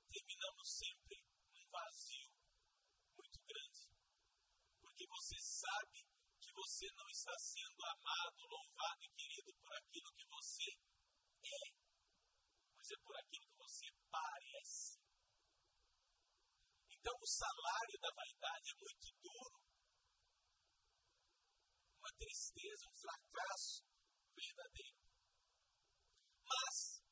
terminamos 0.10 0.68
sempre 0.74 1.22
num 1.54 1.70
vazio 1.70 2.34
muito 3.14 3.40
grande. 3.46 3.94
Porque 4.82 5.06
você 5.06 5.38
sabe 5.38 5.99
você 6.80 6.88
não 6.96 7.10
está 7.10 7.38
sendo 7.38 7.84
amado, 7.84 8.48
louvado 8.48 9.04
e 9.04 9.10
querido 9.12 9.52
por 9.60 9.74
aquilo 9.76 10.14
que 10.16 10.26
você 10.32 10.64
é, 11.44 11.76
mas 12.72 12.90
é 12.90 12.96
por 13.04 13.18
aquilo 13.20 13.48
que 13.52 13.58
você 13.58 13.86
parece. 14.10 14.96
Então 16.90 17.14
o 17.20 17.28
salário 17.28 18.00
da 18.00 18.10
vaidade 18.16 18.72
é 18.72 18.80
muito 18.80 19.12
duro. 19.20 19.60
Uma 22.00 22.12
tristeza, 22.16 22.88
um 22.88 22.96
fracasso 22.96 23.84
verdadeiro. 24.32 25.04
Mas 26.48 27.04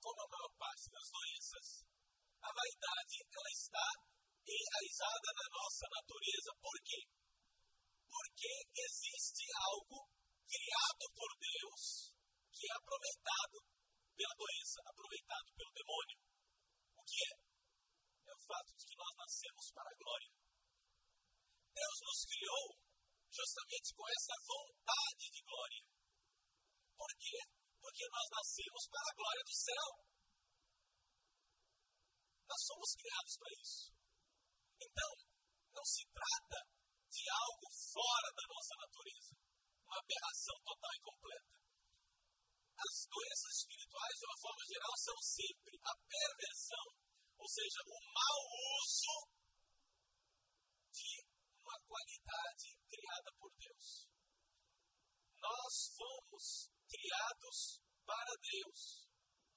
como 0.00 0.20
a 0.22 0.28
maior 0.32 0.52
parte 0.56 0.88
das 0.88 1.10
doenças, 1.12 1.84
a 2.40 2.48
vaidade 2.48 3.16
ela 3.20 3.50
está 3.52 3.88
enraizada 4.48 5.28
na 5.28 5.46
nossa 5.60 5.84
natureza. 5.92 6.56
Por 6.56 6.80
quê? 6.84 7.23
Existe 8.74 9.44
algo 9.72 10.08
criado 10.44 11.04
por 11.14 11.30
Deus 11.40 12.12
que 12.52 12.66
é 12.66 12.74
aproveitado 12.76 13.56
pela 14.14 14.34
doença, 14.36 14.78
aproveitado 14.86 15.48
pelo 15.56 15.72
demônio. 15.74 16.18
O 16.96 17.02
que 17.04 17.20
é? 17.24 17.32
É 17.34 18.32
o 18.34 18.42
fato 18.46 18.70
de 18.76 18.84
que 18.86 18.96
nós 18.96 19.14
nascemos 19.16 19.66
para 19.74 19.88
a 19.90 19.98
glória. 19.98 20.30
Deus 21.74 21.96
nos 22.06 22.20
criou 22.24 22.66
justamente 23.34 23.88
com 23.94 24.06
essa 24.08 24.34
vontade 24.46 25.24
de 25.34 25.40
glória. 25.42 25.82
Por 26.94 27.10
quê? 27.18 27.38
Porque 27.82 28.04
nós 28.08 28.26
nascemos 28.30 28.82
para 28.88 29.06
a 29.10 29.16
glória 29.18 29.44
do 29.44 29.54
céu. 29.54 29.88
Nós 32.46 32.62
somos 32.64 32.90
criados 32.94 33.34
para 33.36 33.52
isso. 33.60 33.82
Então, 34.78 35.12
não 35.74 35.84
se 35.84 36.02
trata 36.14 36.58
de 37.14 37.30
algo 37.30 37.68
fora 37.70 38.28
da 38.34 38.44
nossa 38.50 38.74
natureza, 38.74 39.32
uma 39.86 39.98
aberração 40.02 40.56
total 40.66 40.92
e 40.98 41.00
completa. 41.00 41.54
As 42.74 43.06
doenças 43.06 43.52
espirituais, 43.54 44.14
de 44.18 44.26
uma 44.26 44.38
forma 44.42 44.64
geral, 44.66 44.94
são 44.98 45.18
sempre 45.22 45.78
a 45.78 45.94
perversão, 46.10 46.86
ou 47.38 47.48
seja, 47.48 47.80
o 47.86 47.98
mau 48.10 48.40
uso 48.82 49.16
de 50.90 51.22
uma 51.62 51.78
qualidade 51.86 52.68
criada 52.90 53.30
por 53.38 53.50
Deus. 53.54 54.10
Nós 55.38 55.74
fomos 55.94 56.66
criados 56.90 57.78
para 58.04 58.34
Deus. 58.42 59.06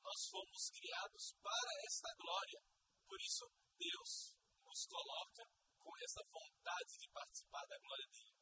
Nós 0.04 0.20
fomos 0.30 0.70
criados 0.70 1.34
para 1.42 1.72
esta 1.90 2.10
glória. 2.22 2.62
Por 3.08 3.20
isso, 3.20 3.50
Deus 3.80 4.38
nos 4.64 4.86
coloca 4.86 5.44
com 5.88 5.96
essa 6.04 6.20
vontade 6.28 7.00
de 7.00 7.08
participar 7.12 7.66
da 7.66 7.80
glória 7.80 8.06
dele. 8.12 8.36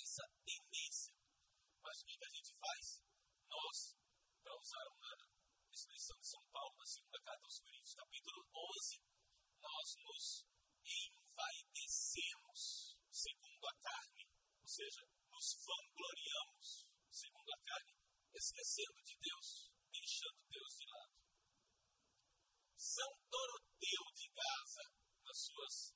Essa 0.00 0.24
tendência. 0.40 1.12
Mas 1.82 2.00
o 2.00 2.06
que, 2.06 2.24
a 2.24 2.30
gente 2.32 2.54
faz? 2.56 3.04
Nós, 3.44 3.94
para 4.42 4.56
usar 4.56 4.88
uma 4.88 5.12
expressão 5.70 6.16
de 6.16 6.26
São 6.26 6.42
Paulo 6.48 6.74
na 6.78 6.86
segunda 6.86 7.20
carta 7.20 7.44
aos 7.44 7.60
Coríntios, 7.60 7.94
capítulo 7.94 8.48
11, 8.56 9.02
nós 9.60 9.96
nos 10.00 10.48
envaidecemos 10.80 12.96
segundo 13.12 13.66
a 13.66 13.74
carne, 13.76 14.24
ou 14.62 14.68
seja, 14.68 15.06
nos 15.28 15.60
vangloriamos 15.60 16.88
segundo 17.12 17.52
a 17.52 17.58
carne, 17.68 17.92
esquecendo 18.32 19.02
de 19.04 19.14
Deus, 19.20 19.68
deixando 19.92 20.40
Deus 20.48 20.72
de 20.72 20.88
lado. 20.88 21.20
São 22.78 23.12
Doroteu 23.28 24.10
de 24.14 24.30
Gaza, 24.32 24.90
nas 25.22 25.38
suas 25.38 25.94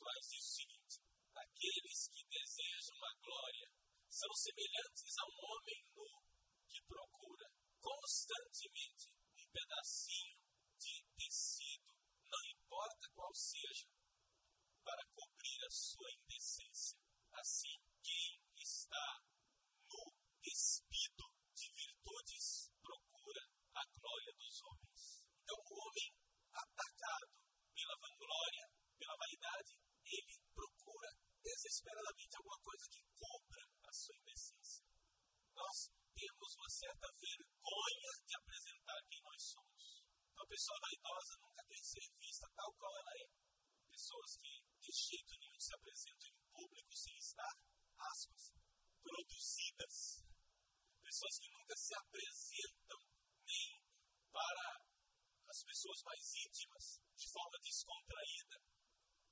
espirituais, 0.00 0.26
diz 0.28 0.44
o 0.44 0.54
seguinte: 0.56 0.96
aqueles 1.34 2.08
que 2.08 2.24
desejam 2.24 2.96
a 3.04 3.12
glória 3.20 3.68
são 4.08 4.32
semelhantes 4.32 5.18
a 5.18 5.24
um 5.28 5.38
homem 5.44 5.84
nu 5.94 6.24
que 6.68 6.80
procura 6.88 7.46
constantemente 7.80 9.12
um 9.36 9.46
pedacinho 9.52 10.40
de 10.78 11.04
tecido, 11.16 11.92
não 12.24 12.40
importa 12.56 13.08
qual 13.14 13.34
seja, 13.34 13.86
para 14.82 15.04
cobrir 15.12 15.64
a 15.66 15.70
sua 15.70 16.10
indecência. 16.12 16.98
Assim, 17.32 17.76
quem 18.02 18.40
está 18.56 19.22
nu, 19.88 20.12
despido 20.42 21.24
de 21.54 21.68
virtudes, 21.72 22.70
procura 22.82 23.42
a 23.74 23.84
glória 23.84 24.32
dos 24.34 24.62
homens. 24.62 25.24
Então, 25.42 25.56
o 25.56 25.74
homem 25.74 26.14
atacado 26.52 27.30
pela 27.74 27.96
vanglória, 27.96 28.66
pela 28.98 29.16
vaidade, 29.16 29.80
ele 30.10 30.34
procura 30.54 31.08
desesperadamente 31.42 32.36
alguma 32.36 32.58
coisa 32.60 32.84
que 32.90 33.02
cubra 33.14 33.62
a 33.86 33.92
sua 33.92 34.16
indecência. 34.16 34.84
Nós 35.54 35.90
temos 36.14 36.56
uma 36.56 36.69
certa 36.80 37.08
vergonha 37.12 38.12
de 38.24 38.34
apresentar 38.40 39.00
quem 39.04 39.20
nós 39.20 39.42
somos. 39.52 39.82
Uma 40.32 40.46
pessoa 40.48 40.78
vaidosa 40.80 41.36
nunca 41.44 41.62
quer 41.68 41.84
ser 41.84 42.06
vista 42.16 42.48
tal 42.56 42.72
qual 42.72 42.92
ela 42.96 43.12
é. 43.20 43.28
Pessoas 43.92 44.30
que 44.40 44.52
de 44.80 44.92
jeito 44.96 45.36
nenhum 45.36 45.60
se 45.60 45.74
apresentam 45.76 46.28
em 46.32 46.40
público 46.56 46.96
sem 46.96 47.16
estar, 47.18 47.54
aspas, 48.00 48.42
produzidas. 49.04 50.24
Pessoas 51.04 51.36
que 51.36 51.52
nunca 51.52 51.76
se 51.76 51.94
apresentam 52.00 53.00
nem 53.44 53.68
para 54.32 54.68
as 55.52 55.60
pessoas 55.60 56.00
mais 56.00 56.24
íntimas, 56.48 56.84
de 57.12 57.28
forma 57.28 57.58
descontraída. 57.60 58.56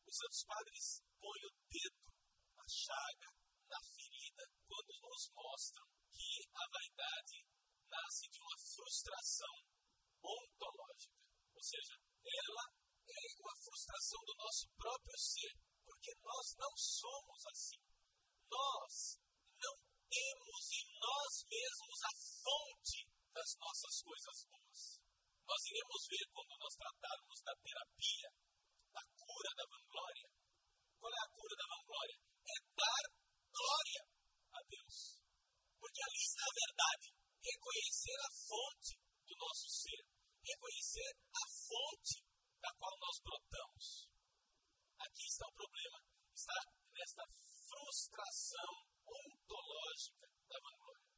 Os 0.05 0.17
santos 0.17 0.45
padres 0.45 1.00
põem 1.17 1.43
o 1.49 1.52
dedo 1.64 2.12
na 2.61 2.67
chaga, 2.69 3.28
na 3.73 3.81
ferida, 3.81 4.45
quando 4.69 4.93
nos 5.00 5.33
mostram 5.33 5.98
que 6.18 6.42
a 6.50 6.64
vaidade 6.66 7.38
nasce 7.87 8.26
de 8.26 8.38
uma 8.42 8.58
frustração 8.58 9.54
ontológica. 10.18 11.14
Ou 11.54 11.62
seja, 11.62 11.94
ela 11.94 12.64
é 13.06 13.22
uma 13.38 13.56
frustração 13.62 14.20
do 14.26 14.34
nosso 14.34 14.66
próprio 14.75 15.18
ser, 15.18 15.54
porque 15.87 16.12
nós 16.18 16.46
não 16.58 16.72
somos 16.76 17.46
assim. 17.46 17.82
Nós 18.50 18.94
não 19.62 19.75
temos 20.10 20.62
em 20.75 20.87
nós 20.98 21.32
mesmos 21.46 21.98
a 22.02 22.12
fonte 22.42 23.00
das 23.32 23.50
nossas 23.62 24.02
coisas 24.02 24.38
boas. 24.50 24.80
Nós 25.46 25.62
iremos 25.70 26.02
ver 26.10 26.26
quando 26.34 26.52
nós 26.58 26.75
tratarmos 26.75 27.38
da 27.46 27.54
terapia, 27.62 28.28
da 28.92 29.02
cura 29.14 29.50
da 29.54 29.64
vanglória. 29.70 30.28
Qual 30.98 31.12
é 31.14 31.20
a 31.22 31.30
cura 31.30 31.54
da 31.56 31.66
vanglória? 31.72 32.16
É 32.42 32.56
dar 32.75 33.04
glória. 33.54 34.17
Porque 35.80 36.02
ali 36.02 36.18
está 36.18 36.42
a 36.42 36.58
verdade. 36.58 37.06
Reconhecer 37.42 38.18
a 38.18 38.30
fonte 38.30 38.92
do 39.26 39.35
nosso 39.37 39.68
ser. 39.70 40.02
Reconhecer 40.42 41.11
a 41.32 41.44
fonte 41.49 42.16
da 42.61 42.70
qual 42.79 42.94
nós 42.98 43.16
brotamos. 43.22 44.09
Aqui 44.98 45.24
está 45.26 45.46
o 45.46 45.55
problema. 45.55 45.98
Está 46.35 46.59
nesta 46.92 47.24
frustração 47.68 48.72
ontológica 49.07 50.26
da 50.48 50.59
vanglória. 50.59 51.09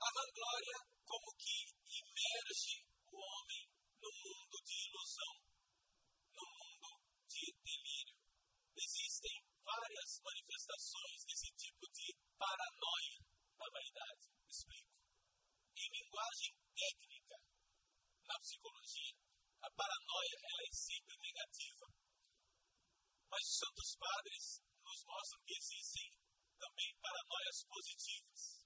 A 0.00 0.08
vanglória 0.12 0.78
como 1.06 1.30
que 1.38 1.56
imerge 1.86 2.84
o 3.06 3.16
homem 3.16 3.64
no 4.02 4.10
mundo 4.10 4.56
de 4.64 4.74
ilusão, 4.88 5.34
no 6.34 6.44
mundo 6.44 6.88
de 7.28 7.52
delírio. 7.62 8.16
Existem 8.76 9.36
várias 9.64 10.20
manifestações 10.20 11.24
desse 11.24 11.50
tipo 11.56 11.86
de 11.92 12.14
paranoia 12.36 13.18
da 13.58 13.66
vaidade. 13.70 14.28
Explico. 14.48 14.92
Em 15.76 15.90
linguagem 16.16 16.56
técnica, 16.72 17.36
na 18.24 18.38
psicologia, 18.40 19.16
a 19.60 19.68
paranoia 19.68 20.36
ela 20.48 20.62
é 20.64 20.72
sempre 20.72 21.14
negativa. 21.20 21.86
Mas 23.28 23.42
os 23.44 23.58
santos 23.60 23.96
padres 24.00 24.44
nos 24.80 25.04
mostram 25.04 25.44
que 25.44 25.52
existem 25.52 26.08
também 26.56 26.96
paranoias 27.04 27.64
positivas. 27.68 28.64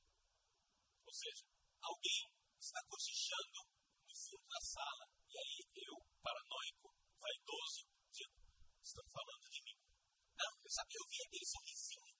Ou 1.02 1.12
seja, 1.12 1.42
alguém 1.82 2.22
está 2.54 2.78
cochichando 2.86 3.66
no 4.06 4.14
fundo 4.14 4.46
da 4.46 4.60
sala 4.60 5.10
e 5.26 5.34
aí 5.34 5.58
eu, 5.90 5.96
paranoico, 6.22 6.94
vaidoso, 7.18 7.82
digo, 8.14 8.38
estão 8.78 9.04
falando 9.10 9.50
de 9.50 9.60
mim. 9.66 9.78
Não, 10.38 10.52
eu 10.62 10.70
sabia, 10.70 10.98
eu 11.02 11.08
vi 11.10 11.18
aquele 11.26 11.46
sorrisinho. 11.46 12.14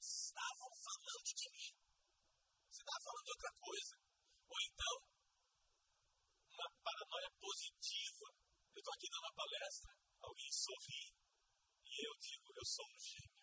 Estavam 0.00 0.72
falando 0.72 1.28
de 1.36 1.50
mim. 1.52 1.76
Você 2.72 2.80
estava 2.80 3.04
falando 3.04 3.24
de 3.24 3.30
outra 3.30 3.52
coisa. 3.60 4.04
Ou 4.54 4.60
então, 4.70 4.94
uma 6.54 6.68
paranoia 6.84 7.30
positiva. 7.40 8.26
Eu 8.74 8.78
estou 8.78 8.94
aqui 8.94 9.08
dando 9.10 9.26
uma 9.26 9.34
palestra, 9.34 9.90
alguém 10.22 10.52
sorri 10.52 11.04
e 11.86 12.06
eu 12.06 12.14
digo, 12.20 12.52
eu 12.54 12.64
sou 12.64 12.86
um 12.86 12.98
gênio. 12.98 13.34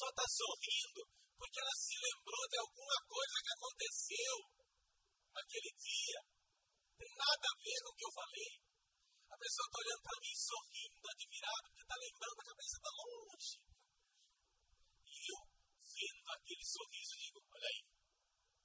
Pessoa 0.00 0.16
está 0.16 0.28
sorrindo 0.32 1.00
porque 1.36 1.60
ela 1.60 1.76
se 1.76 1.92
lembrou 2.00 2.44
de 2.48 2.56
alguma 2.56 2.98
coisa 3.04 3.36
que 3.44 3.52
aconteceu 3.52 4.36
naquele 5.28 5.72
dia. 5.76 6.20
Tem 6.96 7.12
nada 7.20 7.44
a 7.44 7.58
ver 7.60 7.78
com 7.84 7.92
o 7.92 7.96
que 8.00 8.06
eu 8.08 8.16
falei. 8.16 8.52
A 9.28 9.36
pessoa 9.36 9.66
está 9.68 9.76
olhando 9.76 10.00
para 10.00 10.20
mim 10.24 10.36
sorrindo, 10.40 11.04
admirado, 11.04 11.66
porque 11.68 11.84
está 11.84 11.96
lembrando, 12.00 12.40
a 12.40 12.48
cabeça 12.48 12.76
está 12.80 12.92
longe. 12.96 13.54
E 15.04 15.16
eu, 15.20 15.40
vendo 15.84 16.28
aquele 16.32 16.64
sorriso, 16.64 17.12
digo: 17.20 17.38
olha 17.44 17.68
aí, 17.68 17.82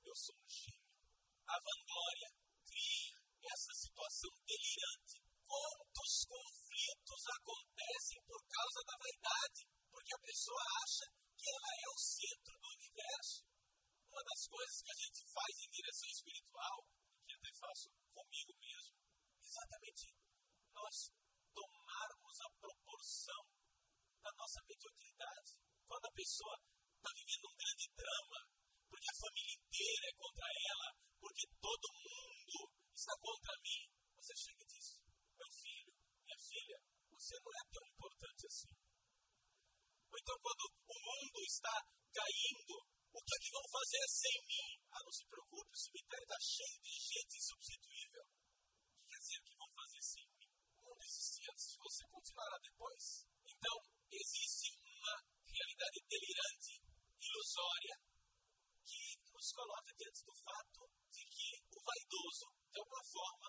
eu 0.08 0.15
sou 0.15 0.36
um 0.39 0.48
gênio. 0.48 0.88
A 1.52 1.56
vanglória 1.60 2.30
cria 2.63 3.19
essa 3.43 3.74
situação 3.76 4.32
delirante. 4.39 5.19
Quantos 5.43 6.13
conflitos 6.32 7.21
acontecem 7.28 8.24
por 8.24 8.39
causa 8.48 8.80
da 8.88 8.95
vaidade? 9.04 9.67
Porque 9.91 10.15
a 10.15 10.24
pessoa 10.24 10.63
acha 10.80 11.24
ela 11.45 11.71
é 11.77 11.88
o 11.89 11.97
centro 11.97 12.53
do 12.58 12.67
universo. 12.67 13.45
Uma 14.10 14.23
das 14.23 14.47
coisas 14.47 14.81
que 14.81 14.91
a 14.91 14.99
gente 15.03 15.21
faz 15.29 15.53
em 15.60 15.69
direção 15.69 16.10
espiritual, 16.10 16.77
que 17.27 17.34
até 17.36 17.51
faço 17.60 17.89
comigo 18.13 18.53
mesmo, 18.58 18.95
exatamente 19.43 20.15
nós 20.73 20.95
tomarmos 21.53 22.36
a 22.41 22.49
proporção 22.60 23.43
da 24.23 24.31
nossa 24.36 24.60
mediocridade. 24.67 25.51
Quando 25.88 26.05
a 26.05 26.17
pessoa 26.17 26.55
está 26.97 27.12
vivendo 27.13 27.45
um 27.51 27.58
grande 27.58 27.86
drama, 27.95 28.39
porque 28.89 29.10
a 29.10 29.19
família 29.21 29.55
inteira 29.55 30.05
é 30.10 30.13
contra 30.17 30.47
ela, 30.47 30.88
porque 31.19 31.45
todo 31.62 31.95
mundo 32.01 32.58
está 32.93 33.13
contra 33.19 33.53
mim, 33.62 33.84
você 34.15 34.34
chega 34.36 34.63
e 34.63 34.67
diz: 34.67 34.88
meu 35.38 35.49
filho, 35.51 35.93
minha 36.23 36.39
filha, 36.39 36.77
você 37.12 37.36
não 37.39 37.51
é 37.53 37.63
tão 37.71 37.86
importante 37.86 38.47
assim. 38.47 38.73
Ou 40.10 40.17
então, 40.17 40.38
quando 40.41 40.63
está 41.56 41.76
caindo, 42.12 42.76
o 43.15 43.20
que 43.24 43.34
é 43.36 43.39
que 43.39 43.56
vão 43.56 43.65
fazer 43.72 44.04
sem 44.12 44.38
mim? 44.44 44.70
Ah, 44.91 45.04
não 45.04 45.12
se 45.12 45.24
preocupe, 45.26 45.72
o 45.72 45.84
cemitério 45.88 46.28
está 46.28 46.39
cheio 46.44 46.78
de 46.84 46.94
gente 47.00 47.34
insubstituível. 47.39 48.24
O 48.24 48.91
que 48.91 49.08
quer 49.08 49.20
dizer 49.24 49.39
que 49.39 49.56
vão 49.56 49.70
fazer 49.72 50.04
sem 50.04 50.26
mim? 50.36 50.52
O 50.76 50.82
mundo 50.84 51.04
existia 51.04 51.48
antes 51.52 51.68
de 51.72 51.78
você, 51.80 52.02
continuará 52.12 52.58
depois. 52.60 53.04
Então, 53.46 53.76
existe 54.12 54.68
uma 54.84 55.15
realidade 55.48 56.00
delirante, 56.12 56.74
ilusória, 57.24 57.96
que 58.84 59.04
nos 59.32 59.48
coloca 59.56 59.91
diante 59.96 60.22
do 60.28 60.36
fato 60.36 60.82
de 61.08 61.24
que 61.24 61.50
o 61.72 61.80
vaidoso, 61.80 62.46
de 62.68 62.80
alguma 62.80 63.04
forma, 63.08 63.48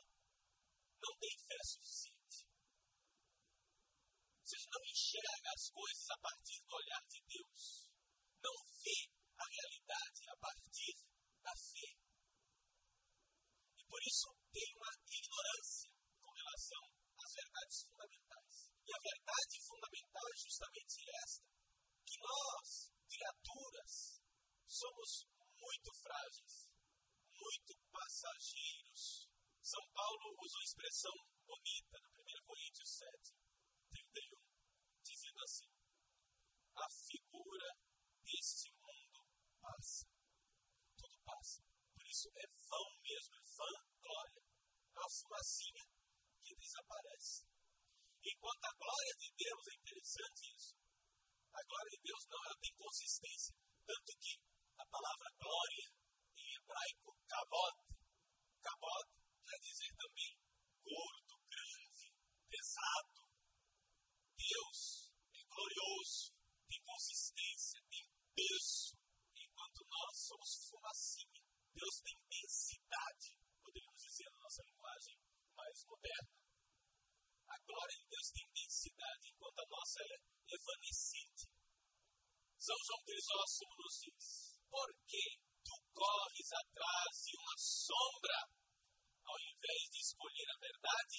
não 1.02 1.12
tem 1.18 1.34
fé 1.42 1.58
suficiente. 1.66 2.46
Ou 4.40 4.46
seja, 4.46 4.68
não 4.70 4.84
enxerga 4.86 5.50
as 5.50 5.64
coisas 5.70 6.06
a 6.10 6.18
partir 6.22 6.62
do 6.62 6.74
olhar 6.76 7.02
de 7.10 7.20
Deus. 7.26 7.90
Não 8.38 8.54
vê 8.78 8.98
a 9.36 9.44
realidade 9.44 10.22
a 10.30 10.36
partir 10.38 10.94
da 11.42 11.50
fé. 11.50 11.90
E 13.76 13.84
por 13.90 13.95
isso 14.06 14.30
tem 14.52 14.68
uma 14.76 14.92
ignorância 15.10 15.90
com 16.22 16.30
relação 16.30 16.82
às 17.18 17.32
verdades 17.34 17.82
fundamentais. 17.82 18.54
E 18.86 18.90
a 18.94 19.00
verdade 19.02 19.56
fundamental 19.66 20.24
é 20.30 20.36
justamente 20.36 20.96
esta: 21.22 21.46
que 22.06 22.16
nós, 22.22 22.92
criaturas, 23.10 24.22
somos 24.66 25.10
muito 25.58 25.90
frágeis, 25.94 26.70
muito 27.34 27.74
passageiros. 27.90 29.28
São 29.62 29.82
Paulo 29.92 30.36
usou 30.38 30.60
a 30.60 30.64
expressão 30.64 31.14
bonita 31.44 31.98
na 31.98 32.08
1 32.10 32.46
Coríntios 32.46 32.90
7, 32.98 33.34
31, 33.90 34.38
dizendo 35.02 35.42
assim: 35.42 35.70
a 36.76 36.86
figura 36.90 37.68
deste 38.22 38.70
mundo 38.70 39.26
passa. 39.60 40.06
Tudo 40.94 41.18
passa. 41.24 41.62
Por 41.94 42.06
isso 42.06 42.28
é 42.36 42.46
vão 42.68 42.86
mesmo, 43.02 43.34
é 43.34 43.42
vã 43.56 43.72
glória. 44.00 44.42
É 44.94 44.95
uma 45.06 45.14
fumacinha 45.22 45.86
que 46.42 46.54
desaparece. 46.56 47.46
Enquanto 48.26 48.64
a 48.66 48.74
glória 48.74 49.14
de 49.22 49.30
Deus 49.38 49.62
é 49.70 49.74
interessante 49.78 50.42
isso. 50.50 50.74
A 51.54 51.62
glória 51.62 51.90
de 51.94 52.02
Deus 52.02 52.26
não, 52.26 52.42
ela 52.42 52.58
tem 52.58 52.74
consistência. 52.74 53.54
Tanto 53.86 54.10
que 54.18 54.34
a 54.76 54.86
palavra 54.90 55.30
glória, 55.38 55.86
em 56.36 56.48
hebraico, 56.58 57.14
kabod, 57.30 57.76
kabod 58.58 59.06
quer 59.46 59.58
dizer 59.62 59.94
também 59.94 60.32
gordo, 60.82 61.34
grande, 61.54 62.06
pesado. 62.50 63.30
Deus 64.34 64.80
é 65.30 65.42
glorioso, 65.46 66.34
tem 66.66 66.82
consistência, 66.82 67.78
tem 67.90 68.10
peso, 68.34 68.98
enquanto 69.38 69.86
nós 69.86 70.18
somos 70.18 70.66
fumacinha. 70.66 71.46
Deus 71.72 71.94
tem 72.02 72.16
densidade, 72.26 73.36
poderíamos 73.76 74.00
dizer 74.00 74.30
na 74.30 74.38
nossa 74.38 74.62
linguagem 74.62 75.16
mais 75.54 75.84
moderna. 75.84 76.32
A 77.48 77.58
glória 77.66 77.96
de 77.98 78.06
Deus 78.08 78.30
tem 78.32 78.46
densidade, 79.56 79.56
enquanto 79.56 79.60
a 79.60 79.66
nossa 79.70 80.00
é 80.02 80.16
evanescente. 80.54 81.48
São 82.58 82.76
João 82.84 83.02
Crisóstomo 83.04 83.74
nos 83.78 83.94
diz: 84.00 84.58
Por 84.68 84.88
que 85.06 85.24
tu 85.64 85.76
corres 85.94 86.52
atrás 86.52 87.12
de 87.24 87.32
uma 87.38 87.56
sombra, 87.56 88.38
ao 89.24 89.38
invés 89.40 89.82
de 89.90 89.98
escolher 90.00 90.48
a 90.50 90.60
verdade? 90.60 91.18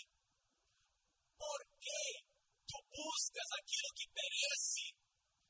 Por 1.38 1.60
que 1.82 2.04
tu 2.68 2.78
buscas 2.90 3.50
aquilo 3.58 3.90
que 3.96 4.08
perece, 4.14 4.86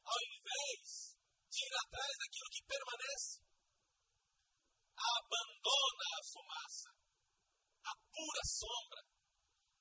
ao 0.04 0.20
invés 0.22 1.18
de 1.52 1.60
ir 1.66 1.74
atrás 1.76 2.14
daquilo 2.18 2.50
que 2.52 2.64
permanece? 2.68 3.42
Abandona 4.98 6.08
a 6.18 6.24
fumaça, 6.24 6.90
a 7.86 7.94
pura 8.12 8.44
sombra, 8.44 9.02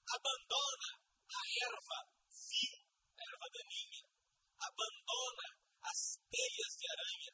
abandona 0.06 0.90
a 1.26 1.42
erva 1.66 2.15
a 3.46 3.48
erva 3.48 3.50
daninha, 3.54 4.06
abandona 4.58 5.46
as 5.82 6.18
teias 6.26 6.72
de 6.78 6.86
aranha. 6.90 7.32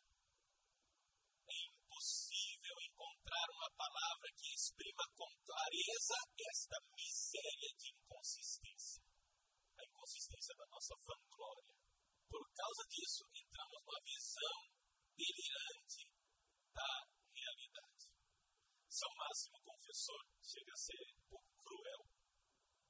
É 1.48 1.56
impossível 1.72 2.76
encontrar 2.84 3.46
uma 3.48 3.70
palavra 3.76 4.28
que 4.36 4.52
exprima 4.52 5.04
com 5.16 5.28
clareza 5.44 6.16
esta 6.36 6.76
miséria 6.96 7.70
de 7.78 7.88
inconsistência. 7.96 9.02
A 9.78 9.84
inconsistência 9.84 10.54
da 10.56 10.66
nossa 10.66 10.94
vanglória. 11.00 11.72
Por 12.28 12.44
causa 12.52 12.82
disso, 12.88 13.24
entramos 13.32 13.80
numa 13.84 14.00
visão 14.04 14.58
delirante 15.16 16.02
da 16.72 16.92
realidade. 17.32 18.04
São 18.88 19.08
Máximo 19.16 19.60
Confessor 19.64 20.22
chega 20.42 20.72
a 20.72 20.76
ser 20.76 21.00
um 21.16 21.28
pouco 21.28 21.48
cruel, 21.56 22.04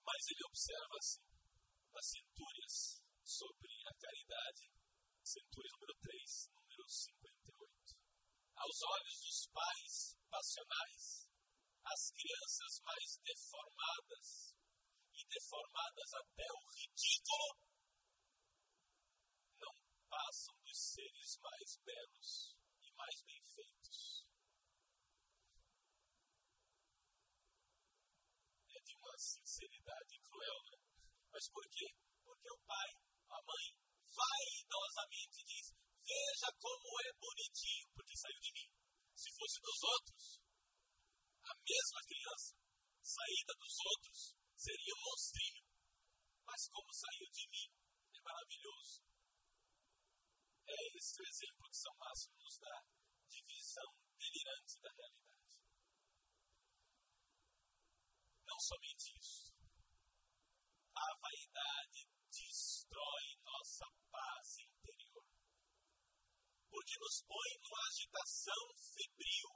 mas 0.05 0.23
ele 0.31 0.47
observa 0.47 0.97
assim, 0.99 1.23
as 1.95 2.07
centúrias 2.07 3.03
sobre 3.25 3.73
a 3.87 3.95
caridade, 3.95 4.71
centúria 5.23 5.71
número 5.73 5.95
3, 6.01 6.51
número 6.55 6.89
58. 6.89 7.97
Aos 8.57 8.83
olhos 8.83 9.21
dos 9.21 9.49
pais 9.53 10.17
passionais, 10.31 11.29
as 11.85 12.11
crianças 12.11 12.81
mais 12.85 13.19
deformadas, 13.25 14.55
e 15.15 15.25
deformadas 15.29 16.15
até 16.15 16.47
o 16.51 16.71
ridículo, 16.73 17.59
não 19.61 19.75
passam 20.09 20.55
dos 20.65 20.79
seres 20.79 21.39
mais 21.39 21.77
belos 21.85 22.57
e 22.83 22.93
mais 22.93 23.23
bem 23.23 23.43
feitos. 23.45 24.27
É 28.71 28.81
de 28.81 28.95
uma 28.97 29.19
sinceridade 29.19 30.19
cruel, 30.21 30.63
né? 30.71 30.79
Mas 31.31 31.49
por 31.51 31.69
quê? 31.69 31.87
Porque 32.25 32.51
o 32.51 32.59
pai, 32.67 32.91
mãe, 33.47 33.67
vaidosamente 34.03 35.45
diz: 35.45 35.75
Veja 36.01 36.49
como 36.59 37.01
é 37.01 37.13
bonitinho, 37.19 37.89
porque 37.95 38.17
saiu 38.17 38.41
de 38.41 38.53
mim. 38.53 38.69
Se 39.15 39.31
fosse 39.33 39.61
dos 39.61 39.83
outros, 39.83 40.43
a 41.45 41.55
mesma 41.63 42.01
criança, 42.07 42.57
saída 43.03 43.55
dos 43.59 43.77
outros, 43.81 44.35
seria 44.57 44.95
um 44.95 45.03
monstrinho. 45.03 45.65
Mas 46.47 46.69
como 46.69 46.93
saiu 46.93 47.31
de 47.31 47.49
mim, 47.49 47.69
é 48.15 48.21
maravilhoso. 48.21 49.03
É 50.67 50.97
esse 50.97 51.21
o 51.21 51.27
exemplo 51.27 51.69
que 51.71 51.77
São 51.77 51.95
Máximo 51.99 52.35
nos 52.39 52.59
dá 52.59 52.85
de 53.29 53.43
visão 53.43 53.91
delirante 54.17 54.81
da 54.81 54.91
realidade. 54.91 55.57
Não 58.47 58.59
somente 58.61 59.17
isso. 59.19 59.53
A 60.95 61.17
vaidade 61.21 62.09
destrói 62.31 63.37
nossa 63.45 63.87
paz 64.11 64.59
interior. 64.59 65.27
Porque 66.71 66.92
nos 67.03 67.19
põe 67.27 67.51
numa 67.59 67.83
agitação 67.91 68.63
febril, 68.95 69.51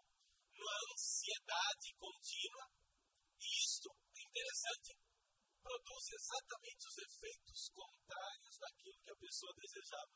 numa 0.51 0.79
ansiedade 0.91 1.95
contínua. 1.95 2.67
E 3.39 3.47
isto 3.63 3.87
é 3.87 4.21
interessante. 4.27 4.99
Produz 5.63 6.05
exatamente 6.11 6.83
os 6.91 6.99
efeitos 6.99 7.71
contrários 7.71 8.59
daquilo 8.59 8.99
que 8.99 9.13
a 9.13 9.23
pessoa 9.23 9.53
desejava. 9.63 10.15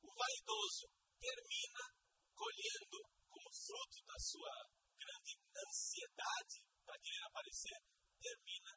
O 0.00 0.08
vaidoso 0.16 0.88
termina 1.20 1.84
colhendo, 2.32 2.98
como 3.28 3.52
fruto 3.52 4.00
da 4.06 4.18
sua 4.18 4.54
grande 4.96 5.36
ansiedade 5.60 6.56
para 6.84 7.00
querer 7.00 7.24
aparecer, 7.24 7.78
termina 8.20 8.72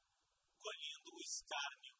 colhendo 0.60 1.16
o 1.16 1.22
escárnio. 1.24 1.99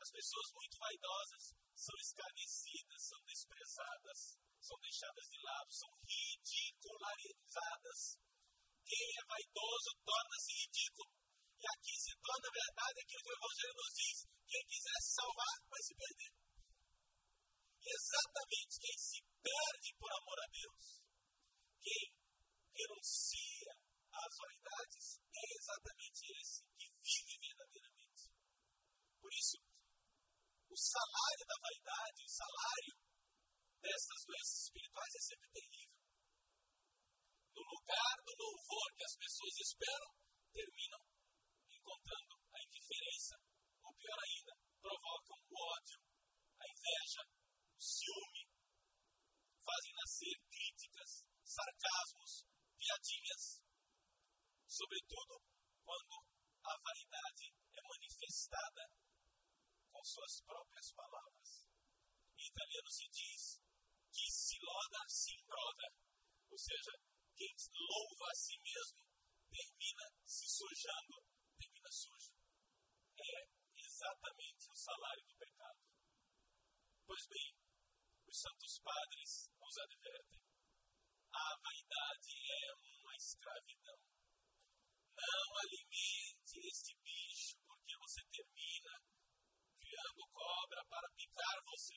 As 0.00 0.08
pessoas 0.10 0.50
muito 0.56 0.80
vaidosas 0.80 1.52
são 1.76 1.92
escarnecidas, 2.00 3.04
são 3.04 3.20
desprezadas, 3.24 4.38
são 4.60 4.78
deixadas 4.80 5.28
de 5.28 5.38
lado, 5.44 5.72
são 5.72 5.90
ridicularizadas. 6.08 8.16
Quem 8.80 9.06
é 9.20 9.24
vaidoso 9.28 9.92
torna-se 10.04 10.52
ridículo. 10.64 11.12
E 11.60 11.66
aqui 11.76 11.92
se 12.00 12.16
torna 12.16 12.48
verdade 12.48 13.00
aquilo 13.04 13.22
que 13.22 13.28
o 13.28 13.36
Evangelho 13.36 13.76
nos 13.76 13.92
diz: 13.92 14.24
quem 14.48 14.64
quiser 14.64 14.96
se 15.04 15.12
salvar 15.20 15.60
vai 15.68 15.82
se 15.84 15.92
perder. 15.94 16.32
Exatamente 17.80 18.76
quem 18.80 18.96
se 18.96 19.20
perde 19.40 19.94
por 20.00 20.12
amor 20.12 20.38
a 20.40 20.46
Deus, 20.48 21.00
quem 21.80 22.12
renuncia 22.72 23.72
às 24.12 24.36
vaidades, 24.36 25.20
é 25.32 25.56
exatamente 25.60 26.20
esse 26.40 26.64
que 26.76 26.88
vive 26.88 27.38
verdadeiramente. 27.40 28.28
Por 29.20 29.32
isso, 29.32 29.56
o 30.70 30.76
salário 30.76 31.46
da 31.46 31.56
vaidade, 31.60 32.24
o 32.24 32.30
salário 32.30 32.94
dessas 33.82 34.22
doenças 34.22 34.62
espirituais 34.64 35.14
é 35.14 35.20
sempre 35.20 35.50
terrível. 35.50 36.00
No 37.54 37.62
lugar 37.74 38.16
do 38.24 38.32
louvor 38.38 38.88
que 38.96 39.04
as 39.04 39.16
pessoas 39.18 39.54
esperam, 39.60 40.10
terminam 40.52 41.00
encontrando 41.74 42.34
a 42.54 42.62
indiferença, 42.62 43.34
ou 43.82 43.92
pior 43.94 44.18
ainda, 44.22 44.54
provocam 44.80 45.36
o 45.42 45.58
ódio, 45.58 45.98
a 46.54 46.64
inveja, 46.70 47.22
o 47.74 47.82
ciúme, 47.82 48.46
fazem 49.64 49.92
nascer 49.94 50.38
críticas, 50.54 51.26
sarcasmos, 51.42 52.46
piadinhas, 52.78 53.58
sobretudo 54.70 55.42
quando 55.82 56.14
a 56.62 56.78
vaidade 56.78 57.50
é 57.74 57.82
manifestada 57.82 58.86
com 59.90 60.04
suas 60.04 60.40
próprias 60.46 60.92
palavras. 60.94 61.66
Em 62.38 62.46
italiano 62.46 62.90
se 62.90 63.06
diz 63.10 63.60
que 64.08 64.30
se 64.30 64.56
loda 64.62 65.04
se 65.08 65.36
imbroda, 65.36 65.86
ou 66.50 66.58
seja, 66.58 66.92
quem 67.36 67.52
louva 67.52 68.26
a 68.30 68.34
si 68.34 68.56
mesmo 68.64 69.04
termina 69.50 70.06
se 70.24 70.46
sujando, 70.48 71.20
termina 71.58 71.90
sujo. 71.90 72.32
É 73.18 73.48
exatamente 73.76 74.70
o 74.70 74.76
salário 74.76 75.26
do 75.26 75.36
pecado. 75.36 75.80
Pois 77.04 77.26
bem, 77.28 77.52
os 78.26 78.40
padres 79.20 79.50
nos 79.60 79.76
advertem. 79.78 80.40
A 81.32 81.56
vaidade 81.62 82.32
é 82.48 82.74
uma 82.74 83.14
escravidão. 83.16 83.98
Não 85.14 85.58
alimente 85.62 86.58
este 86.66 86.96
bicho, 87.04 87.56
porque 87.66 87.96
você 87.98 88.22
termina 88.32 88.92
criando 89.78 90.28
cobra 90.32 90.84
para 90.88 91.08
picar 91.10 91.62
você. 91.66 91.94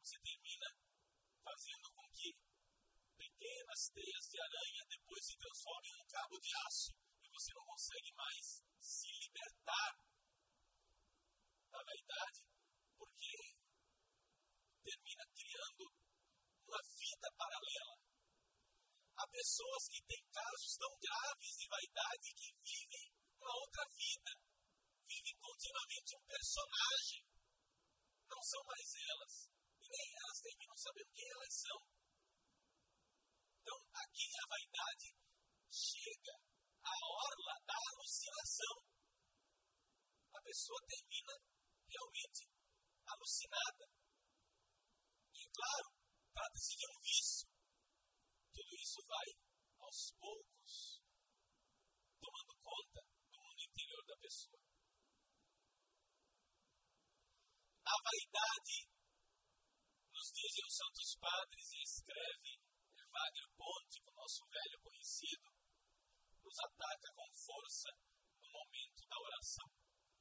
Você 0.00 0.18
termina 0.20 0.66
fazendo 1.42 1.90
com 1.92 2.08
que 2.12 2.32
pequenas 3.16 3.90
teias 3.92 4.28
de 4.30 4.40
aranha 4.40 4.86
depois 4.88 5.26
se 5.26 5.36
transformem 5.36 5.90
em 5.90 6.02
um 6.02 6.06
cabo 6.06 6.38
de 6.38 6.50
aço 6.66 6.94
e 7.22 7.28
você 7.30 7.52
não 7.54 7.64
consegue 7.64 8.12
mais 8.14 8.62
se 8.80 9.08
libertar 9.26 9.98
da 11.70 11.82
vaidade, 11.82 12.46
porque 12.96 13.47
termina 14.88 15.24
criando 15.36 15.84
uma 16.64 16.80
vida 16.96 17.28
paralela. 17.36 17.96
Há 19.18 19.24
pessoas 19.28 19.82
que 19.92 20.00
têm 20.08 20.22
casos 20.32 20.72
tão 20.80 20.92
graves 20.96 21.52
de 21.60 21.66
vaidade 21.68 22.28
que 22.32 22.48
vivem 22.56 23.06
uma 23.36 23.52
outra 23.52 23.84
vida, 23.92 24.32
continuamente 25.40 26.16
um 26.16 26.24
personagem. 26.24 27.20
Não 28.28 28.40
são 28.40 28.62
mais 28.64 28.88
elas. 28.94 29.34
E 29.80 29.86
nem 29.88 30.06
elas 30.22 30.38
terminam 30.40 30.76
sabendo 30.76 31.12
quem 31.12 31.28
elas 31.28 31.54
são. 31.54 31.78
Então, 33.60 33.78
aqui 33.92 34.28
a 34.38 34.48
vaidade 34.48 35.08
chega 35.68 36.34
à 36.84 36.94
orla 36.94 37.54
da 37.66 37.76
alucinação. 37.92 38.74
A 40.32 40.40
pessoa 40.40 40.80
termina 40.86 41.34
realmente 41.88 42.48
alucinada. 43.04 43.87
Claro, 45.58 45.90
trata-se 46.30 46.76
de 46.78 46.86
um 46.86 46.98
vício. 47.02 47.48
Tudo 48.54 48.70
isso 48.78 49.02
vai, 49.10 49.26
aos 49.82 50.14
poucos, 50.14 51.02
tomando 52.22 52.54
conta 52.62 53.02
do 53.02 53.38
mundo 53.42 53.60
interior 53.66 54.04
da 54.06 54.16
pessoa. 54.22 54.62
A 57.90 57.94
vaidade, 58.06 58.86
nos 60.14 60.30
dizem 60.30 60.62
os 60.62 60.76
Santos 60.78 61.10
Padres, 61.18 61.66
e 61.74 61.82
escreve 61.82 62.62
Wagner 63.10 63.50
Ponte, 63.58 63.98
o 64.06 64.14
nosso 64.14 64.46
velho 64.46 64.78
conhecido, 64.78 65.50
nos 66.38 66.58
ataca 66.70 67.08
com 67.18 67.34
força 67.34 67.90
no 68.38 68.48
momento 68.48 69.02
da 69.10 69.18
oração. 69.18 69.66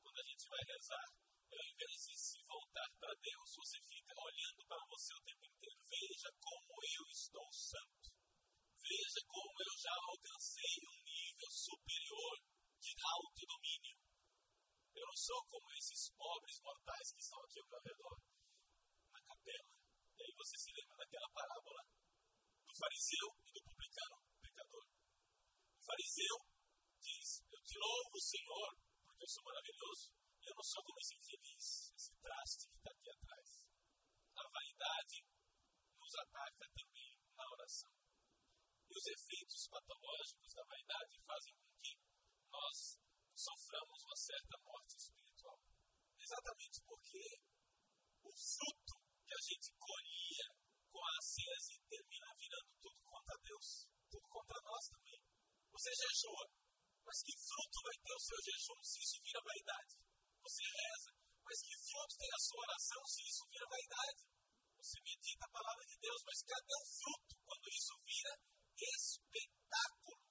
Quando 0.01 0.17
a 0.17 0.25
gente 0.25 0.49
vai 0.49 0.63
rezar, 0.65 1.26
ao 1.55 1.63
invés 1.63 2.01
de 2.07 2.15
se 2.17 2.39
voltar 2.43 2.89
para 2.99 3.13
Deus, 3.15 3.55
você 3.55 3.79
fica 3.87 4.13
olhando 4.17 4.61
para 4.67 4.83
você 4.89 5.13
o 5.13 5.23
tempo 5.23 5.45
inteiro. 5.45 5.79
Veja 5.87 6.29
como 6.41 6.73
eu 6.83 7.03
estou 7.07 7.47
santo. 7.53 8.11
Veja 8.75 9.21
como 9.27 9.55
eu 9.63 9.73
já 9.79 9.95
alcancei 9.95 10.75
um 10.83 10.99
nível 11.03 11.51
superior 11.51 12.35
de 12.79 12.93
autodomínio. 12.99 13.97
Eu 14.95 15.05
não 15.07 15.17
sou 15.17 15.41
como 15.45 15.71
esses 15.73 16.09
pobres 16.15 16.59
mortais 16.61 17.11
que 17.11 17.19
estão 17.19 17.39
aqui 17.43 17.59
ao 17.59 17.69
meu 17.69 17.81
redor, 17.83 18.17
na 19.11 19.21
capela. 19.21 19.69
E 20.17 20.23
aí 20.23 20.33
você 20.35 20.57
se 20.57 20.71
lembra 20.71 20.97
daquela 20.97 21.29
parábola 21.29 21.81
do 22.65 22.73
fariseu 22.75 23.27
e 23.45 23.51
do 23.51 23.61
publicano 23.63 24.17
pecador. 24.41 24.85
O 25.77 25.83
fariseu 25.85 26.37
diz: 26.99 27.43
Eu 27.51 27.61
te 27.61 27.77
louvo, 27.77 28.19
Senhor, 28.19 28.69
porque 29.05 29.23
eu 29.23 29.29
sou 29.29 29.43
maravilhoso. 29.43 30.17
Sou 30.67 30.83
como 30.83 30.99
esse 30.99 31.15
infeliz, 31.15 31.95
esse 31.95 32.11
traste 32.19 32.67
que 32.67 32.75
está 32.75 32.91
aqui 32.91 33.09
atrás. 33.09 33.47
A 34.35 34.43
vaidade 34.51 35.23
nos 35.95 36.13
ataca 36.13 36.67
também 36.75 37.15
na 37.37 37.45
oração. 37.55 37.95
E 38.83 38.91
os 38.91 39.07
efeitos 39.07 39.63
patológicos 39.71 40.51
da 40.51 40.63
vaidade 40.67 41.23
fazem 41.23 41.55
com 41.55 41.71
que 41.79 41.95
nós 42.51 42.99
soframos 43.33 44.03
uma 44.03 44.15
certa 44.17 44.59
morte 44.59 44.97
espiritual. 44.97 45.63
Exatamente 46.19 46.83
porque 46.83 47.23
o 48.27 48.31
fruto 48.35 48.95
que 49.23 49.35
a 49.39 49.41
gente 49.47 49.71
colhia 49.71 50.47
com 50.91 50.99
a 50.99 51.17
ascese 51.17 51.79
termina 51.87 52.27
virando 52.35 52.75
tudo 52.81 52.99
contra 53.07 53.39
Deus, 53.39 53.87
tudo 54.11 54.27
contra 54.27 54.59
nós 54.67 54.83
também. 54.91 55.23
Você 55.71 55.91
jejua, 55.95 56.51
mas 57.05 57.23
que 57.23 57.31
fruto 57.39 57.79
vai 57.87 57.95
ter 58.03 58.13
o 58.13 58.19
seu 58.19 58.39
jejum 58.43 58.83
se 58.83 58.99
isso 58.99 59.21
vira 59.23 59.39
vaidade? 59.47 60.06
Você 60.47 60.63
reza, 60.63 61.11
mas 61.43 61.59
que 61.59 61.75
fruto 61.75 62.15
tem 62.15 62.31
a 62.31 62.39
sua 62.39 62.63
oração 62.63 63.01
se 63.03 63.21
isso 63.27 63.43
vira 63.51 63.67
vaidade? 63.67 64.23
Você 64.79 64.97
medita 65.03 65.43
a 65.43 65.51
palavra 65.51 65.83
de 65.83 65.97
Deus, 65.99 66.23
mas 66.23 66.41
cadê 66.47 66.75
o 66.79 66.87
fruto 66.87 67.35
quando 67.43 67.67
isso 67.67 67.93
vira 68.07 68.33
espetáculo? 68.79 70.23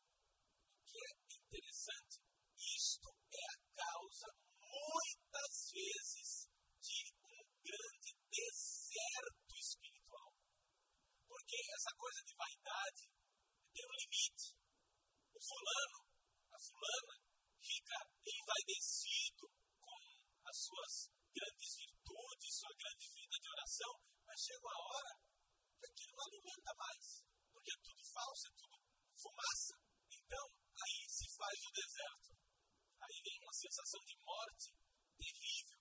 O 0.73 0.85
que 0.89 0.97
é 0.97 1.11
interessante 1.37 2.17
isto 2.57 3.09
é 3.13 3.45
a 3.45 3.59
causa, 3.77 4.29
muitas 4.57 5.53
vezes, 5.77 6.49
de 6.81 7.13
um 7.21 7.37
grande 7.61 8.11
deserto 8.33 9.53
espiritual. 9.53 10.33
Porque 11.29 11.57
essa 11.77 11.93
coisa 11.93 12.23
de 12.25 12.35
vaidade 12.35 13.05
tem 13.69 13.85
um 13.85 13.97
limite. 14.01 14.57
O 15.37 15.41
fulano, 15.45 16.01
a 16.53 16.59
fulana, 16.59 17.15
fica 17.61 17.99
envaidecido 18.25 19.47
com 19.81 19.99
as 20.47 20.57
suas 20.57 21.11
grandes 21.35 21.77
virtudes, 21.77 22.59
sua 22.59 22.75
grande 22.79 23.07
vida 23.11 23.37
de 23.43 23.49
oração, 23.51 23.93
chega 24.47 24.63
uma 24.63 24.79
hora 24.79 25.13
que 25.79 25.87
aquilo 25.91 26.15
não 26.17 26.27
alimenta 26.31 26.73
mais. 26.79 27.07
Porque 27.51 27.71
é 27.75 27.79
tudo 27.83 28.03
falso, 28.15 28.43
é 28.47 28.53
tudo 28.55 28.77
fumaça. 29.19 29.75
Então, 30.07 30.47
aí 30.83 30.99
se 31.11 31.27
faz 31.35 31.59
o 31.67 31.73
deserto 31.75 32.37
aí 33.07 33.23
vem 33.23 33.39
uma 33.39 33.55
sensação 33.55 34.01
de 34.03 34.17
morte 34.19 34.75
terrível. 35.17 35.79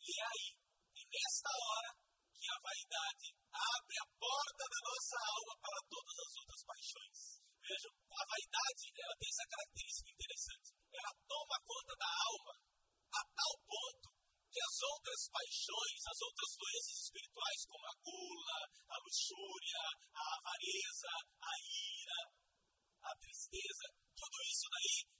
E 0.00 0.10
é 0.12 0.24
aí, 0.24 0.48
e 0.96 1.02
nesta 1.08 1.50
hora, 1.50 1.90
que 2.36 2.46
a 2.52 2.58
vaidade 2.60 3.28
abre 3.50 3.96
a 3.96 4.06
porta 4.20 4.64
da 4.68 4.80
nossa 4.86 5.16
alma 5.16 5.54
para 5.56 5.80
todas 5.88 6.16
as 6.20 6.32
outras 6.36 6.62
paixões. 6.68 7.18
Vejam, 7.64 7.92
a 8.12 8.22
vaidade 8.28 8.84
ela 8.94 9.16
tem 9.18 9.30
essa 9.32 9.46
característica 9.50 10.10
interessante. 10.12 10.68
Ela 10.92 11.12
toma 11.26 11.56
conta 11.66 11.92
da 11.96 12.10
alma 12.28 12.54
a 13.16 13.22
tal 13.34 13.54
ponto 13.66 14.15
que 14.56 14.64
as 14.64 14.80
outras 14.88 15.20
paixões, 15.28 16.00
as 16.08 16.20
outras 16.24 16.50
doenças 16.56 16.96
espirituais, 17.04 17.60
como 17.68 17.84
a 17.84 17.94
gula, 18.00 18.58
a 18.88 18.96
luxúria, 19.04 19.84
a 20.16 20.24
avareza, 20.40 21.12
a 21.44 21.52
ira, 21.60 22.20
a 23.04 23.12
tristeza, 23.20 23.84
tudo 24.16 24.36
isso 24.48 24.66
daí 24.72 25.16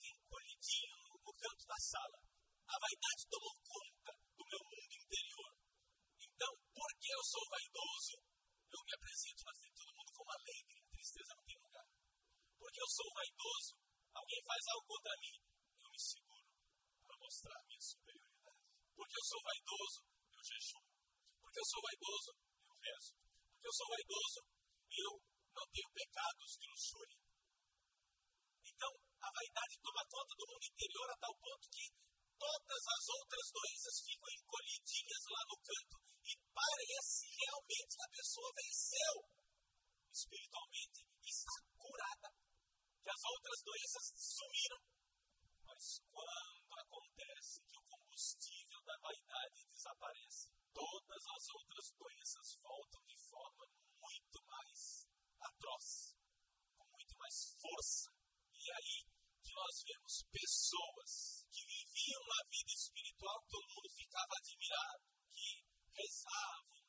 encolhidinho 0.00 0.96
no 1.20 1.32
canto 1.36 1.64
da 1.68 1.76
sala. 1.76 2.18
A 2.64 2.76
vaidade 2.80 3.28
tomou 3.28 3.54
conta 3.60 4.12
do 4.32 4.44
meu 4.48 4.62
mundo 4.72 4.94
interior. 5.04 5.52
Então, 6.16 6.52
porque 6.72 7.12
eu 7.12 7.22
sou 7.24 7.44
vaidoso, 7.44 8.16
eu 8.72 8.80
me 8.88 8.92
apresento 8.94 9.44
na 9.44 9.52
frente 9.52 9.76
todo 9.76 9.96
mundo 10.00 10.12
como 10.16 10.30
alegre. 10.32 10.80
Tristeza 10.88 11.34
não 11.36 11.44
tem 11.44 11.58
lugar. 11.60 11.88
Porque 12.56 12.80
eu 12.80 12.88
sou 12.88 13.08
vaidoso, 13.12 13.76
alguém 14.14 14.40
faz 14.48 14.62
algo 14.72 14.86
contra 14.86 15.12
mim, 15.20 15.36
eu 15.84 15.90
me 15.90 16.00
seguro 16.00 16.50
para 17.10 17.16
mostrar 17.18 17.58
minha 17.66 17.80
superioridade. 17.80 18.09
Porque 19.00 19.16
eu 19.16 19.24
sou 19.24 19.40
vaidoso, 19.40 19.98
eu 20.36 20.42
jejuo. 20.44 20.84
Porque 21.40 21.58
eu 21.58 21.68
sou 21.72 21.80
vaidoso, 21.80 22.30
eu 22.68 22.76
rezo. 22.84 23.12
Porque 23.16 23.66
eu 23.66 23.72
sou 23.80 23.88
vaidoso, 23.88 24.40
eu 24.92 25.12
não 25.56 25.66
tenho 25.72 25.90
pecados 25.96 26.50
de 26.60 26.66
luxúria. 26.68 27.18
Então, 28.60 28.92
a 29.24 29.28
vaidade 29.32 29.80
toma 29.80 30.04
conta 30.04 30.32
do 30.36 30.46
mundo 30.52 30.64
interior 30.68 31.08
a 31.08 31.16
tal 31.16 31.32
ponto 31.32 31.64
que 31.72 31.86
todas 32.36 32.82
as 32.92 33.04
outras 33.08 33.46
doenças 33.56 33.94
ficam 34.04 34.28
encolhidinhas 34.36 35.22
lá 35.32 35.42
no 35.48 35.56
canto 35.64 35.96
e 36.28 36.32
parece 36.52 37.24
realmente 37.40 37.96
que 37.96 38.04
a 38.04 38.14
pessoa 38.20 38.52
venceu 38.52 39.14
espiritualmente 40.12 41.08
e 41.24 41.28
está 41.32 41.56
curada. 41.72 42.28
Que 43.00 43.08
as 43.08 43.22
outras 43.24 43.60
doenças 43.64 44.04
sumiram. 44.12 44.80
Mas 45.64 46.04
quando 46.04 46.72
acontece 46.84 47.64
que 47.64 47.78
o 47.80 47.84
combustível 47.88 48.59
da 48.90 48.98
vaidade 48.98 49.68
desaparece. 49.70 50.50
Todas 50.74 51.22
as 51.36 51.48
outras 51.54 51.86
doenças 51.94 52.58
voltam 52.62 53.02
de 53.06 53.18
forma 53.30 53.66
muito 54.00 54.38
mais 54.46 55.06
atroz, 55.38 56.16
com 56.74 56.84
muito 56.90 57.14
mais 57.18 57.36
força. 57.54 58.10
E 58.52 58.66
aí 58.72 58.98
que 59.42 59.52
nós 59.54 59.74
vemos 59.86 60.14
pessoas 60.30 61.46
que 61.50 61.62
viviam 61.66 62.22
uma 62.22 62.42
vida 62.50 62.72
espiritual, 62.72 63.38
todo 63.48 63.70
mundo 63.70 63.88
ficava 63.94 64.34
admirado, 64.42 65.04
que 65.30 65.50
rezavam, 65.94 66.79